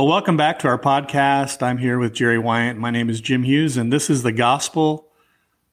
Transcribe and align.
Well, 0.00 0.08
welcome 0.08 0.38
back 0.38 0.60
to 0.60 0.68
our 0.68 0.78
podcast. 0.78 1.62
I'm 1.62 1.76
here 1.76 1.98
with 1.98 2.14
Jerry 2.14 2.38
Wyant. 2.38 2.78
My 2.78 2.90
name 2.90 3.10
is 3.10 3.20
Jim 3.20 3.42
Hughes, 3.42 3.76
and 3.76 3.92
this 3.92 4.08
is 4.08 4.22
the 4.22 4.32
gospel 4.32 5.08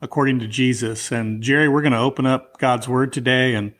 according 0.01 0.39
to 0.39 0.47
Jesus. 0.49 1.13
And 1.13 1.41
Jerry, 1.41 1.69
we're 1.69 1.81
going 1.81 1.93
to 1.93 1.99
open 1.99 2.25
up 2.25 2.57
God's 2.57 2.89
word 2.89 3.13
today 3.13 3.55
and 3.55 3.73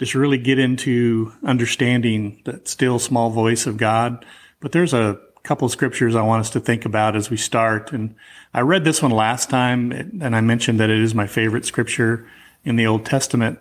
just 0.00 0.16
really 0.16 0.36
get 0.36 0.58
into 0.58 1.32
understanding 1.44 2.42
that 2.44 2.66
still 2.66 2.98
small 2.98 3.30
voice 3.30 3.68
of 3.68 3.76
God. 3.76 4.26
But 4.58 4.72
there's 4.72 4.92
a 4.92 5.20
couple 5.44 5.66
of 5.66 5.70
scriptures 5.70 6.16
I 6.16 6.22
want 6.22 6.40
us 6.40 6.50
to 6.50 6.60
think 6.60 6.84
about 6.84 7.14
as 7.14 7.30
we 7.30 7.36
start. 7.36 7.92
And 7.92 8.16
I 8.52 8.62
read 8.62 8.82
this 8.82 9.00
one 9.00 9.12
last 9.12 9.48
time, 9.48 9.92
and 9.92 10.34
I 10.34 10.40
mentioned 10.40 10.80
that 10.80 10.90
it 10.90 10.98
is 10.98 11.14
my 11.14 11.28
favorite 11.28 11.66
scripture 11.66 12.28
in 12.64 12.74
the 12.74 12.88
Old 12.88 13.06
Testament, 13.06 13.60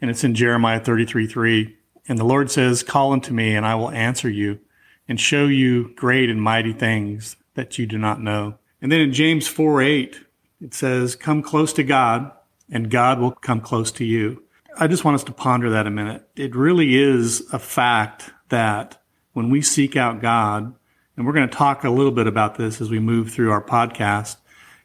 and 0.00 0.08
it's 0.08 0.22
in 0.22 0.36
Jeremiah 0.36 0.78
33 0.78 1.26
3. 1.26 1.76
And 2.06 2.16
the 2.16 2.22
Lord 2.22 2.48
says, 2.48 2.84
Call 2.84 3.12
unto 3.12 3.34
me, 3.34 3.56
and 3.56 3.66
I 3.66 3.74
will 3.74 3.90
answer 3.90 4.30
you 4.30 4.60
and 5.08 5.20
show 5.20 5.46
you 5.46 5.92
great 5.96 6.30
and 6.30 6.40
mighty 6.40 6.72
things 6.72 7.36
that 7.54 7.78
you 7.78 7.86
do 7.86 7.98
not 7.98 8.20
know. 8.20 8.58
And 8.80 8.90
then 8.90 9.00
in 9.00 9.12
James 9.12 9.46
4 9.46 9.82
8, 9.82 10.20
it 10.60 10.74
says, 10.74 11.16
Come 11.16 11.42
close 11.42 11.72
to 11.74 11.82
God, 11.82 12.32
and 12.70 12.90
God 12.90 13.18
will 13.18 13.32
come 13.32 13.60
close 13.60 13.90
to 13.92 14.04
you. 14.04 14.42
I 14.78 14.86
just 14.86 15.04
want 15.04 15.14
us 15.14 15.24
to 15.24 15.32
ponder 15.32 15.70
that 15.70 15.86
a 15.86 15.90
minute. 15.90 16.28
It 16.36 16.54
really 16.54 16.96
is 16.96 17.42
a 17.52 17.58
fact 17.58 18.30
that 18.48 19.00
when 19.32 19.50
we 19.50 19.62
seek 19.62 19.96
out 19.96 20.20
God, 20.20 20.74
and 21.16 21.26
we're 21.26 21.32
going 21.32 21.48
to 21.48 21.56
talk 21.56 21.84
a 21.84 21.90
little 21.90 22.12
bit 22.12 22.26
about 22.26 22.56
this 22.56 22.80
as 22.80 22.90
we 22.90 22.98
move 22.98 23.30
through 23.30 23.52
our 23.52 23.62
podcast, 23.62 24.36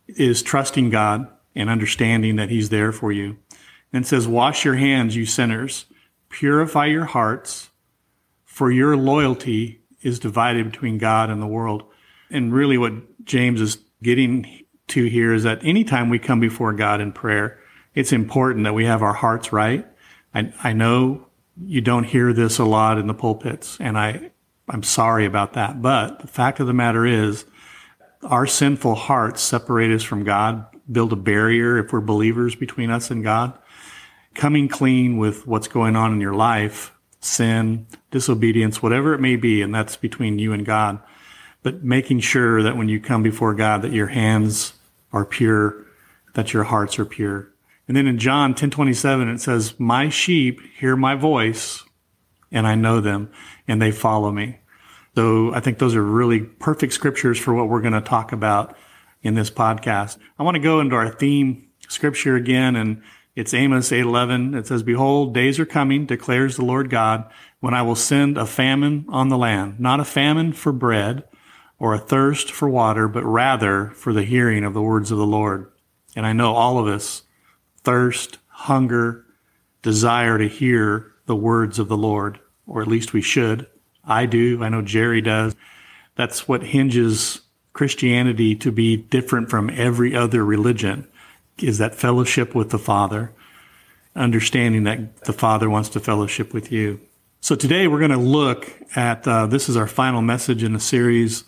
is 0.08 0.44
trusting 0.44 0.90
God 0.90 1.28
and 1.56 1.70
understanding 1.70 2.36
that 2.36 2.50
He's 2.50 2.70
there 2.70 2.92
for 2.92 3.12
you. 3.12 3.38
And 3.92 4.06
it 4.06 4.08
says, 4.08 4.28
Wash 4.28 4.64
your 4.64 4.76
hands, 4.76 5.16
you 5.16 5.26
sinners, 5.26 5.86
purify 6.30 6.86
your 6.86 7.06
hearts, 7.06 7.70
for 8.46 8.72
your 8.72 8.96
loyalty 8.96 9.79
is 10.02 10.20
divided 10.20 10.72
between 10.72 10.98
God 10.98 11.30
and 11.30 11.42
the 11.42 11.48
world. 11.48 11.84
And 12.30 12.54
really, 12.54 12.78
what 12.78 13.26
James 13.26 13.62
is 13.62 13.80
getting 14.02 14.66
to 14.90 15.06
here 15.06 15.34
is 15.34 15.44
that 15.44 15.60
anytime 15.64 16.10
we 16.10 16.20
come 16.20 16.40
before 16.40 16.74
God 16.74 17.02
in 17.02 17.12
prayer, 17.12 17.60
it's 17.96 18.12
important 18.12 18.66
that 18.66 18.74
we 18.74 18.86
have 18.86 19.02
our 19.02 19.14
hearts 19.14 19.52
right. 19.52 19.86
I, 20.34 20.54
I 20.64 20.74
know 20.74 21.28
you 21.62 21.82
don't 21.82 22.04
hear 22.04 22.34
this 22.34 22.60
a 22.60 22.66
lot 22.66 22.98
in 22.98 23.08
the 23.08 23.14
pulpits, 23.14 23.78
and 23.80 23.98
I, 23.98 24.32
I'm 24.70 24.84
sorry 24.84 25.26
about 25.26 25.54
that. 25.54 25.82
But 25.82 26.20
the 26.20 26.28
fact 26.28 26.60
of 26.60 26.68
the 26.68 26.74
matter 26.74 27.06
is, 27.06 27.46
our 28.24 28.46
sinful 28.46 28.96
hearts 28.96 29.42
separate 29.42 29.92
us 29.92 30.04
from 30.04 30.24
God, 30.24 30.66
build 30.92 31.14
a 31.14 31.18
barrier 31.18 31.78
if 31.78 31.94
we're 31.94 32.02
believers 32.02 32.56
between 32.56 32.90
us 32.90 33.12
and 33.12 33.24
God. 33.24 33.58
Coming 34.36 34.68
clean 34.68 35.18
with 35.18 35.48
what's 35.48 35.68
going 35.68 35.96
on 35.96 36.14
in 36.14 36.22
your 36.22 36.34
life, 36.34 36.94
sin, 37.20 37.86
disobedience, 38.12 38.82
whatever 38.82 39.14
it 39.14 39.20
may 39.20 39.36
be, 39.36 39.62
and 39.62 39.74
that's 39.74 39.96
between 39.96 40.40
you 40.40 40.54
and 40.54 40.66
God. 40.66 41.00
But 41.62 41.84
making 41.84 42.22
sure 42.22 42.64
that 42.64 42.78
when 42.78 42.90
you 42.90 43.00
come 43.00 43.22
before 43.22 43.54
God, 43.54 43.82
that 43.82 43.92
your 43.92 44.08
hands 44.08 44.74
are 45.12 45.26
pure, 45.26 45.86
that 46.34 46.54
your 46.54 46.64
hearts 46.64 46.98
are 47.00 47.06
pure. 47.06 47.50
And 47.88 47.98
then 47.98 48.08
in 48.08 48.20
John 48.20 48.54
10:27 48.54 49.28
it 49.28 49.42
says, 49.42 49.78
"My 49.80 50.10
sheep 50.10 50.62
hear 50.78 50.96
my 50.96 51.16
voice, 51.16 51.84
and 52.52 52.68
I 52.68 52.76
know 52.76 53.02
them, 53.02 53.30
and 53.68 53.82
they 53.82 53.92
follow 53.92 54.32
me." 54.32 54.60
So 55.16 55.54
I 55.54 55.60
think 55.60 55.80
those 55.80 55.96
are 55.96 56.04
really 56.04 56.40
perfect 56.40 56.94
scriptures 56.94 57.38
for 57.40 57.54
what 57.54 57.68
we're 57.68 57.82
going 57.82 57.94
to 57.94 58.02
talk 58.02 58.32
about 58.32 58.78
in 59.22 59.34
this 59.34 59.50
podcast. 59.50 60.18
I 60.38 60.44
want 60.44 60.56
to 60.56 60.62
go 60.62 60.80
into 60.80 60.96
our 60.96 61.10
theme 61.10 61.64
scripture 61.90 62.36
again 62.36 62.76
and 62.76 63.02
it's 63.36 63.54
Amos 63.54 63.92
8:11. 63.92 64.54
It 64.54 64.68
says, 64.68 64.84
"Behold, 64.84 65.34
days 65.34 65.60
are 65.60 65.66
coming, 65.66 66.06
declares 66.06 66.56
the 66.56 66.66
Lord 66.66 66.90
God, 66.90 67.26
when 67.60 67.74
I 67.74 67.82
will 67.82 67.96
send 67.96 68.38
a 68.38 68.46
famine 68.46 69.06
on 69.10 69.30
the 69.30 69.38
land, 69.38 69.80
not 69.80 70.00
a 70.00 70.06
famine 70.06 70.54
for 70.54 70.72
bread 70.72 71.24
or 71.78 71.94
a 71.94 72.00
thirst 72.00 72.52
for 72.52 72.70
water, 72.70 73.08
but 73.08 73.24
rather 73.24 73.92
for 73.96 74.14
the 74.14 74.24
hearing 74.24 74.64
of 74.64 74.74
the 74.74 74.82
words 74.82 75.12
of 75.12 75.18
the 75.18 75.26
Lord." 75.26 75.68
And 76.16 76.26
I 76.26 76.34
know 76.34 76.54
all 76.54 76.80
of 76.80 76.88
us 76.88 77.24
thirst, 77.84 78.38
hunger, 78.48 79.26
desire 79.82 80.38
to 80.38 80.48
hear 80.48 81.14
the 81.26 81.36
words 81.36 81.80
of 81.80 81.88
the 81.88 81.98
Lord, 81.98 82.40
or 82.68 82.82
at 82.82 82.88
least 82.88 83.14
we 83.14 83.22
should. 83.22 83.68
I 84.06 84.26
do. 84.26 84.64
I 84.64 84.70
know 84.70 84.82
Jerry 84.82 85.22
does. 85.22 85.56
That's 86.16 86.48
what 86.48 86.64
hinges 86.64 87.42
Christianity 87.72 88.56
to 88.56 88.72
be 88.72 88.98
different 88.98 89.50
from 89.50 89.70
every 89.74 90.16
other 90.16 90.44
religion 90.44 91.08
is 91.64 91.78
that 91.78 91.96
fellowship 91.96 92.56
with 92.56 92.70
the 92.70 92.80
Father, 92.80 93.32
understanding 94.16 94.84
that 94.84 95.24
the 95.26 95.34
Father 95.34 95.70
wants 95.70 95.90
to 95.90 96.00
fellowship 96.00 96.54
with 96.54 96.72
you. 96.72 97.00
So 97.42 97.56
today 97.56 97.88
we're 97.88 98.00
going 98.00 98.12
to 98.12 98.18
look 98.18 98.72
at 98.96 99.28
uh, 99.28 99.48
this 99.48 99.70
is 99.70 99.78
our 99.78 99.88
final 99.88 100.22
message 100.22 100.64
in 100.64 100.76
a 100.76 100.80
series 100.80 101.44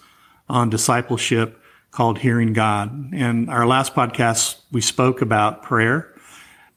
on 0.47 0.69
discipleship 0.69 1.61
called 1.91 2.19
Hearing 2.19 2.53
God. 2.53 3.13
And 3.13 3.49
our 3.49 3.67
last 3.67 3.93
podcast, 3.93 4.61
we 4.71 4.81
spoke 4.81 5.21
about 5.21 5.63
prayer. 5.63 6.13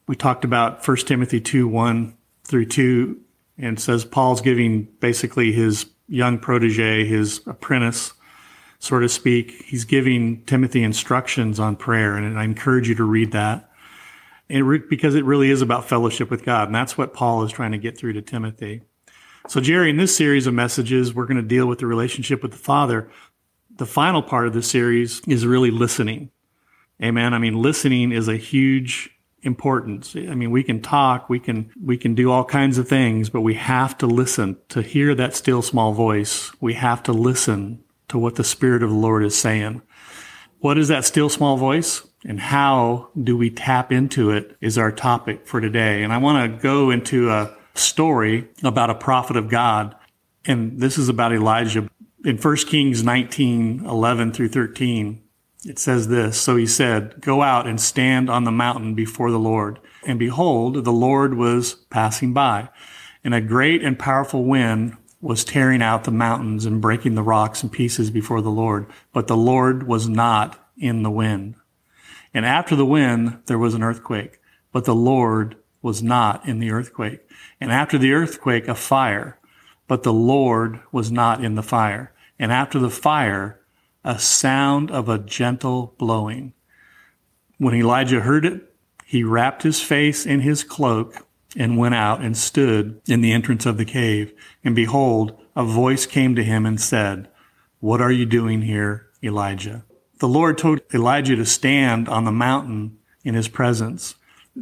We 0.07 0.15
talked 0.15 0.43
about 0.43 0.85
1 0.85 0.97
Timothy 0.97 1.39
2 1.39 1.67
1 1.67 2.15
through 2.43 2.65
2, 2.65 3.19
and 3.57 3.79
says 3.79 4.05
Paul's 4.05 4.41
giving 4.41 4.83
basically 4.99 5.51
his 5.51 5.85
young 6.07 6.37
protege, 6.37 7.05
his 7.05 7.41
apprentice, 7.47 8.13
so 8.79 8.99
to 8.99 9.09
speak. 9.09 9.63
He's 9.65 9.85
giving 9.85 10.43
Timothy 10.45 10.83
instructions 10.83 11.59
on 11.59 11.75
prayer, 11.75 12.15
and 12.15 12.37
I 12.37 12.43
encourage 12.43 12.87
you 12.89 12.95
to 12.95 13.03
read 13.03 13.31
that. 13.31 13.69
Re- 14.49 14.83
because 14.89 15.15
it 15.15 15.25
really 15.25 15.49
is 15.49 15.61
about 15.61 15.89
fellowship 15.89 16.29
with 16.29 16.45
God, 16.45 16.67
and 16.67 16.75
that's 16.75 16.97
what 16.97 17.13
Paul 17.13 17.43
is 17.43 17.51
trying 17.51 17.71
to 17.71 17.77
get 17.77 17.97
through 17.97 18.13
to 18.13 18.21
Timothy. 18.21 18.83
So, 19.47 19.59
Jerry, 19.59 19.89
in 19.89 19.97
this 19.97 20.15
series 20.15 20.47
of 20.47 20.53
messages, 20.53 21.13
we're 21.13 21.25
going 21.25 21.37
to 21.37 21.43
deal 21.43 21.67
with 21.67 21.79
the 21.79 21.87
relationship 21.87 22.41
with 22.41 22.51
the 22.51 22.57
Father. 22.57 23.09
The 23.77 23.85
final 23.85 24.23
part 24.23 24.47
of 24.47 24.53
the 24.53 24.63
series 24.63 25.21
is 25.27 25.45
really 25.45 25.71
listening. 25.71 26.31
Amen. 27.03 27.33
I 27.33 27.39
mean, 27.39 27.61
listening 27.61 28.11
is 28.11 28.27
a 28.27 28.37
huge 28.37 29.09
importance. 29.43 30.15
I 30.15 30.33
mean, 30.33 30.49
we 30.49 30.63
can 30.63 30.81
talk, 30.81 31.29
we 31.29 31.39
can, 31.39 31.71
we 31.81 31.97
can 31.97 32.15
do 32.15 32.31
all 32.31 32.43
kinds 32.43 32.77
of 32.77 32.87
things, 32.87 33.29
but 33.29 33.41
we 33.41 33.53
have 33.55 33.97
to 33.99 34.07
listen 34.07 34.57
to 34.69 34.81
hear 34.81 35.13
that 35.15 35.35
still 35.35 35.61
small 35.61 35.93
voice. 35.93 36.51
We 36.59 36.73
have 36.73 37.03
to 37.03 37.13
listen 37.13 37.83
to 38.09 38.17
what 38.17 38.35
the 38.35 38.43
Spirit 38.43 38.83
of 38.83 38.89
the 38.89 38.95
Lord 38.95 39.23
is 39.23 39.37
saying. 39.37 39.81
What 40.59 40.77
is 40.77 40.87
that 40.87 41.05
still 41.05 41.29
small 41.29 41.57
voice? 41.57 42.07
And 42.25 42.39
how 42.39 43.09
do 43.21 43.37
we 43.37 43.49
tap 43.49 43.91
into 43.91 44.31
it 44.31 44.57
is 44.61 44.77
our 44.77 44.91
topic 44.91 45.47
for 45.47 45.61
today. 45.61 46.01
And 46.03 46.11
I 46.11 46.17
want 46.17 46.51
to 46.51 46.61
go 46.61 46.89
into 46.89 47.29
a 47.29 47.55
story 47.75 48.47
about 48.63 48.89
a 48.89 48.95
prophet 48.95 49.37
of 49.37 49.49
God. 49.49 49.95
And 50.45 50.79
this 50.79 50.97
is 50.97 51.09
about 51.09 51.33
Elijah. 51.33 51.87
In 52.23 52.37
1 52.37 52.55
Kings 52.57 53.03
19, 53.03 53.85
11 53.85 54.33
through 54.33 54.49
13, 54.49 55.21
it 55.65 55.77
says 55.77 56.07
this. 56.07 56.39
So 56.39 56.55
he 56.55 56.65
said, 56.65 57.21
go 57.21 57.41
out 57.41 57.67
and 57.67 57.79
stand 57.79 58.29
on 58.29 58.43
the 58.43 58.51
mountain 58.51 58.95
before 58.95 59.29
the 59.29 59.39
Lord. 59.39 59.79
And 60.07 60.17
behold, 60.17 60.83
the 60.83 60.91
Lord 60.91 61.35
was 61.35 61.75
passing 61.89 62.33
by 62.33 62.69
and 63.23 63.33
a 63.33 63.41
great 63.41 63.83
and 63.83 63.97
powerful 63.97 64.45
wind 64.45 64.95
was 65.25 65.43
tearing 65.43 65.81
out 65.81 66.03
the 66.03 66.11
mountains 66.11 66.67
and 66.67 66.79
breaking 66.79 67.15
the 67.15 67.23
rocks 67.23 67.63
in 67.63 67.69
pieces 67.69 68.11
before 68.11 68.41
the 68.41 68.51
Lord, 68.51 68.85
but 69.11 69.25
the 69.25 69.35
Lord 69.35 69.87
was 69.87 70.07
not 70.07 70.69
in 70.77 71.01
the 71.01 71.09
wind. 71.09 71.55
And 72.31 72.45
after 72.45 72.75
the 72.75 72.85
wind, 72.85 73.39
there 73.47 73.57
was 73.57 73.73
an 73.73 73.81
earthquake, 73.81 74.39
but 74.71 74.85
the 74.85 74.93
Lord 74.93 75.55
was 75.81 76.03
not 76.03 76.47
in 76.47 76.59
the 76.59 76.69
earthquake. 76.69 77.21
And 77.59 77.71
after 77.71 77.97
the 77.97 78.13
earthquake, 78.13 78.67
a 78.67 78.75
fire, 78.75 79.39
but 79.87 80.03
the 80.03 80.13
Lord 80.13 80.79
was 80.91 81.11
not 81.11 81.43
in 81.43 81.55
the 81.55 81.63
fire. 81.63 82.13
And 82.37 82.51
after 82.51 82.77
the 82.77 82.91
fire, 82.91 83.59
a 84.03 84.19
sound 84.19 84.91
of 84.91 85.09
a 85.09 85.17
gentle 85.17 85.95
blowing. 85.97 86.53
When 87.57 87.73
Elijah 87.73 88.21
heard 88.21 88.45
it, 88.45 88.61
he 89.07 89.23
wrapped 89.23 89.63
his 89.63 89.81
face 89.81 90.23
in 90.23 90.41
his 90.41 90.63
cloak 90.63 91.24
and 91.55 91.77
went 91.77 91.95
out 91.95 92.21
and 92.21 92.35
stood 92.35 93.01
in 93.07 93.21
the 93.21 93.31
entrance 93.31 93.65
of 93.65 93.77
the 93.77 93.85
cave. 93.85 94.33
And 94.63 94.75
behold, 94.75 95.39
a 95.55 95.63
voice 95.63 96.05
came 96.05 96.35
to 96.35 96.43
him 96.43 96.65
and 96.65 96.79
said, 96.79 97.29
What 97.79 98.01
are 98.01 98.11
you 98.11 98.25
doing 98.25 98.63
here, 98.63 99.07
Elijah? 99.23 99.85
The 100.19 100.27
Lord 100.27 100.57
told 100.57 100.81
Elijah 100.93 101.35
to 101.35 101.45
stand 101.45 102.07
on 102.07 102.25
the 102.25 102.31
mountain 102.31 102.97
in 103.23 103.35
his 103.35 103.47
presence. 103.47 104.15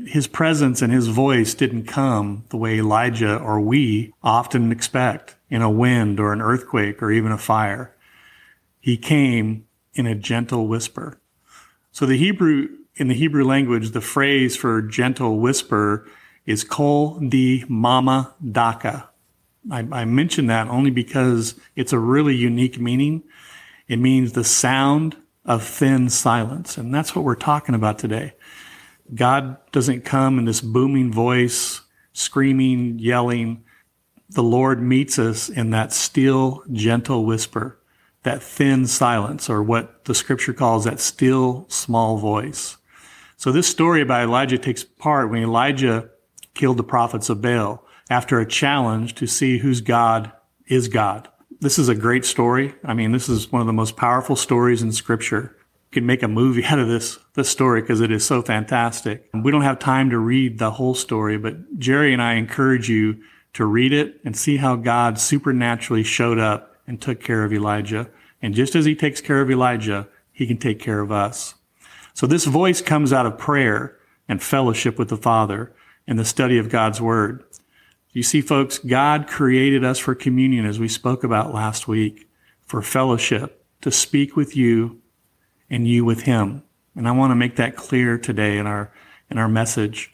His 0.06 0.28
presence 0.28 0.82
and 0.82 0.92
his 0.92 1.08
voice 1.08 1.54
didn't 1.54 1.86
come 1.86 2.46
the 2.50 2.58
way 2.58 2.78
Elijah 2.78 3.38
or 3.38 3.60
we 3.60 4.14
often 4.24 4.72
expect 4.72 5.36
in 5.50 5.62
a 5.62 5.70
wind 5.70 6.20
or 6.20 6.34
an 6.34 6.42
earthquake 6.42 7.02
or 7.04 7.12
even 7.12 7.32
a 7.32 7.38
fire. 7.38 7.96
He 8.80 8.98
came 8.98 9.66
in 9.94 10.08
a 10.08 10.16
gentle 10.16 10.68
whisper. 10.68 11.20
So 11.92 12.08
the 12.08 12.18
Hebrew, 12.18 12.70
in 12.96 13.08
the 13.08 13.14
Hebrew 13.14 13.44
language, 13.44 13.92
the 13.92 14.02
phrase 14.02 14.58
for 14.58 14.82
gentle 14.82 15.40
whisper 15.40 16.08
is 16.46 16.64
Kol 16.64 17.20
di 17.20 17.64
Mama 17.68 18.34
Daka. 18.52 19.10
I, 19.72 19.88
I 19.92 20.06
mention 20.06 20.48
that 20.48 20.68
only 20.68 20.92
because 20.92 21.56
it's 21.76 21.94
a 21.94 22.00
really 22.00 22.36
unique 22.36 22.80
meaning. 22.80 23.24
It 23.88 23.98
means 23.98 24.34
the 24.34 24.44
sound 24.44 25.16
of 25.46 25.64
thin 25.64 26.10
silence. 26.10 26.78
And 26.78 26.94
that's 26.94 27.16
what 27.16 27.26
we're 27.26 27.36
talking 27.36 27.76
about 27.76 28.00
today. 28.00 28.34
God 29.14 29.58
doesn't 29.72 30.06
come 30.06 30.40
in 30.40 30.46
this 30.46 30.62
booming 30.62 31.12
voice, 31.12 31.82
screaming, 32.14 33.00
yelling. 33.00 33.64
The 34.30 34.44
Lord 34.44 34.82
meets 34.82 35.20
us 35.20 35.50
in 35.50 35.70
that 35.72 35.94
still, 35.94 36.64
gentle 36.72 37.26
whisper. 37.26 37.80
that 38.24 38.42
thin 38.42 38.88
silence 38.88 39.50
or 39.50 39.62
what 39.62 40.06
the 40.06 40.16
scripture 40.16 40.54
calls 40.54 40.86
that 40.86 41.00
still 41.00 41.66
small 41.70 42.18
voice. 42.18 42.78
So 43.38 43.52
this 43.52 43.68
story 43.68 44.02
about 44.02 44.24
Elijah 44.24 44.58
takes 44.58 44.84
part 44.84 45.30
when 45.30 45.44
Elijah 45.44 46.10
killed 46.54 46.78
the 46.78 46.84
prophets 46.84 47.30
of 47.30 47.42
Baal 47.42 47.84
after 48.10 48.40
a 48.40 48.48
challenge 48.48 49.16
to 49.16 49.28
see 49.28 49.58
whose 49.58 49.82
God 49.82 50.32
is 50.68 50.88
God. 50.88 51.28
This 51.60 51.80
is 51.80 51.90
a 51.90 51.96
great 51.96 52.26
story. 52.26 52.76
I 52.84 52.94
mean, 52.94 53.12
this 53.12 53.30
is 53.30 53.52
one 53.52 53.62
of 53.62 53.68
the 53.68 53.74
most 53.74 53.96
powerful 53.96 54.36
stories 54.36 54.82
in 54.82 54.92
scripture. 54.92 55.56
You 55.92 56.02
can 56.02 56.06
make 56.06 56.24
a 56.24 56.28
movie 56.28 56.66
out 56.66 56.80
of 56.80 56.88
this, 56.88 57.18
this 57.36 57.50
story 57.50 57.82
because 57.82 58.02
it 58.02 58.12
is 58.12 58.26
so 58.26 58.42
fantastic. 58.42 59.30
We 59.34 59.52
don't 59.52 59.62
have 59.62 59.80
time 59.80 60.10
to 60.10 60.18
read 60.18 60.60
the 60.60 60.72
whole 60.72 60.96
story, 60.96 61.38
but 61.38 61.80
Jerry 61.80 62.14
and 62.14 62.22
I 62.22 62.34
encourage 62.34 62.90
you 62.90 63.22
to 63.54 63.66
read 63.66 63.94
it 63.94 64.20
and 64.26 64.36
see 64.36 64.58
how 64.58 64.76
God 64.76 65.20
supernaturally 65.20 66.04
showed 66.04 66.40
up 66.40 66.76
and 66.88 67.00
took 67.00 67.22
care 67.22 67.44
of 67.44 67.54
Elijah. 67.54 68.10
And 68.42 68.54
just 68.54 68.76
as 68.76 68.86
he 68.86 68.96
takes 68.96 69.22
care 69.22 69.42
of 69.42 69.50
Elijah, 69.50 70.08
he 70.32 70.48
can 70.48 70.58
take 70.58 70.80
care 70.80 71.00
of 71.00 71.12
us. 71.12 71.56
So 72.14 72.28
this 72.28 72.46
voice 72.46 72.82
comes 72.82 73.14
out 73.14 73.26
of 73.26 73.38
prayer 73.38 73.98
and 74.28 74.42
fellowship 74.42 74.98
with 74.98 75.10
the 75.10 75.18
Father 75.18 75.72
and 76.08 76.20
the 76.20 76.26
study 76.26 76.58
of 76.58 76.70
God's 76.70 77.02
word. 77.02 77.44
You 78.12 78.24
see, 78.24 78.42
folks, 78.42 78.78
God 78.78 79.28
created 79.28 79.84
us 79.84 79.98
for 79.98 80.14
communion, 80.14 80.66
as 80.66 80.80
we 80.80 80.88
spoke 80.88 81.24
about 81.24 81.54
last 81.54 81.88
week, 81.88 82.30
for 82.66 82.82
fellowship, 82.82 83.66
to 83.82 83.92
speak 83.92 84.36
with 84.36 84.56
you 84.56 85.02
and 85.70 85.88
you 85.88 86.06
with 86.06 86.22
him. 86.22 86.64
And 86.96 87.08
I 87.08 87.12
want 87.12 87.32
to 87.32 87.36
make 87.36 87.56
that 87.56 87.76
clear 87.76 88.18
today 88.18 88.58
in 88.58 88.68
our, 88.68 88.92
in 89.30 89.38
our 89.38 89.50
message. 89.50 90.14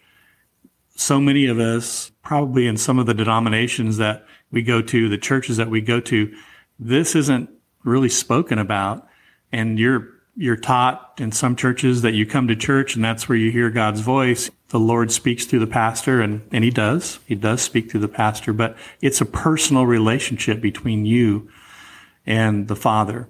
So 0.96 1.20
many 1.20 1.46
of 1.48 1.60
us, 1.60 2.12
probably 2.24 2.68
in 2.68 2.78
some 2.78 3.00
of 3.00 3.06
the 3.06 3.14
denominations 3.14 3.98
that 3.98 4.26
we 4.52 4.62
go 4.62 4.82
to, 4.82 5.10
the 5.10 5.18
churches 5.18 5.58
that 5.58 5.70
we 5.70 5.82
go 5.82 6.00
to, 6.00 6.34
this 6.80 7.16
isn't 7.16 7.50
really 7.84 8.10
spoken 8.10 8.60
about. 8.60 9.08
And 9.52 9.78
you're, 9.78 10.08
you're 10.40 10.56
taught 10.56 11.14
in 11.20 11.32
some 11.32 11.56
churches 11.56 12.02
that 12.02 12.14
you 12.14 12.26
come 12.26 12.48
to 12.48 12.56
church 12.56 12.96
and 12.96 13.04
that's 13.04 13.30
where 13.30 13.38
you 13.38 13.52
hear 13.52 13.70
God's 13.70 14.02
voice 14.02 14.50
the 14.70 14.80
Lord 14.80 15.12
speaks 15.12 15.46
through 15.46 15.60
the 15.60 15.68
pastor, 15.68 16.22
and, 16.22 16.48
and 16.52 16.64
He 16.64 16.70
does. 16.70 17.20
He 17.26 17.36
does 17.36 17.62
speak 17.62 17.92
through 17.92 18.02
the 18.02 18.08
pastor, 18.08 18.54
but 18.54 18.78
it's 19.02 19.20
a 19.20 19.26
personal 19.26 19.86
relationship 19.86 20.62
between 20.62 21.06
you 21.06 21.50
and 22.26 22.68
the 22.68 22.76
Father. 22.76 23.30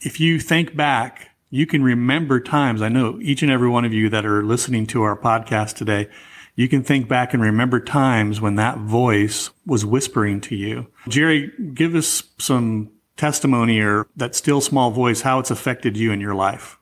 If 0.00 0.18
you 0.18 0.40
think 0.40 0.74
back, 0.74 1.30
you 1.50 1.66
can 1.66 1.82
remember 1.82 2.40
times. 2.40 2.82
I 2.82 2.88
know 2.88 3.18
each 3.20 3.42
and 3.42 3.52
every 3.52 3.68
one 3.68 3.84
of 3.84 3.92
you 3.92 4.08
that 4.08 4.26
are 4.26 4.42
listening 4.42 4.86
to 4.88 5.02
our 5.02 5.16
podcast 5.16 5.74
today, 5.74 6.08
you 6.54 6.68
can 6.68 6.82
think 6.82 7.06
back 7.06 7.34
and 7.34 7.42
remember 7.42 7.78
times 7.78 8.40
when 8.40 8.54
that 8.54 8.78
voice 8.78 9.50
was 9.66 9.84
whispering 9.84 10.40
to 10.42 10.56
you. 10.56 10.86
Jerry, 11.06 11.52
give 11.74 11.94
us 11.94 12.22
some 12.38 12.92
testimony 13.16 13.80
or 13.80 14.08
that 14.16 14.34
still 14.34 14.60
small 14.60 14.90
voice, 14.90 15.22
how 15.22 15.38
it's 15.38 15.50
affected 15.50 15.96
you 15.96 16.12
in 16.12 16.20
your 16.20 16.34
life. 16.34 16.78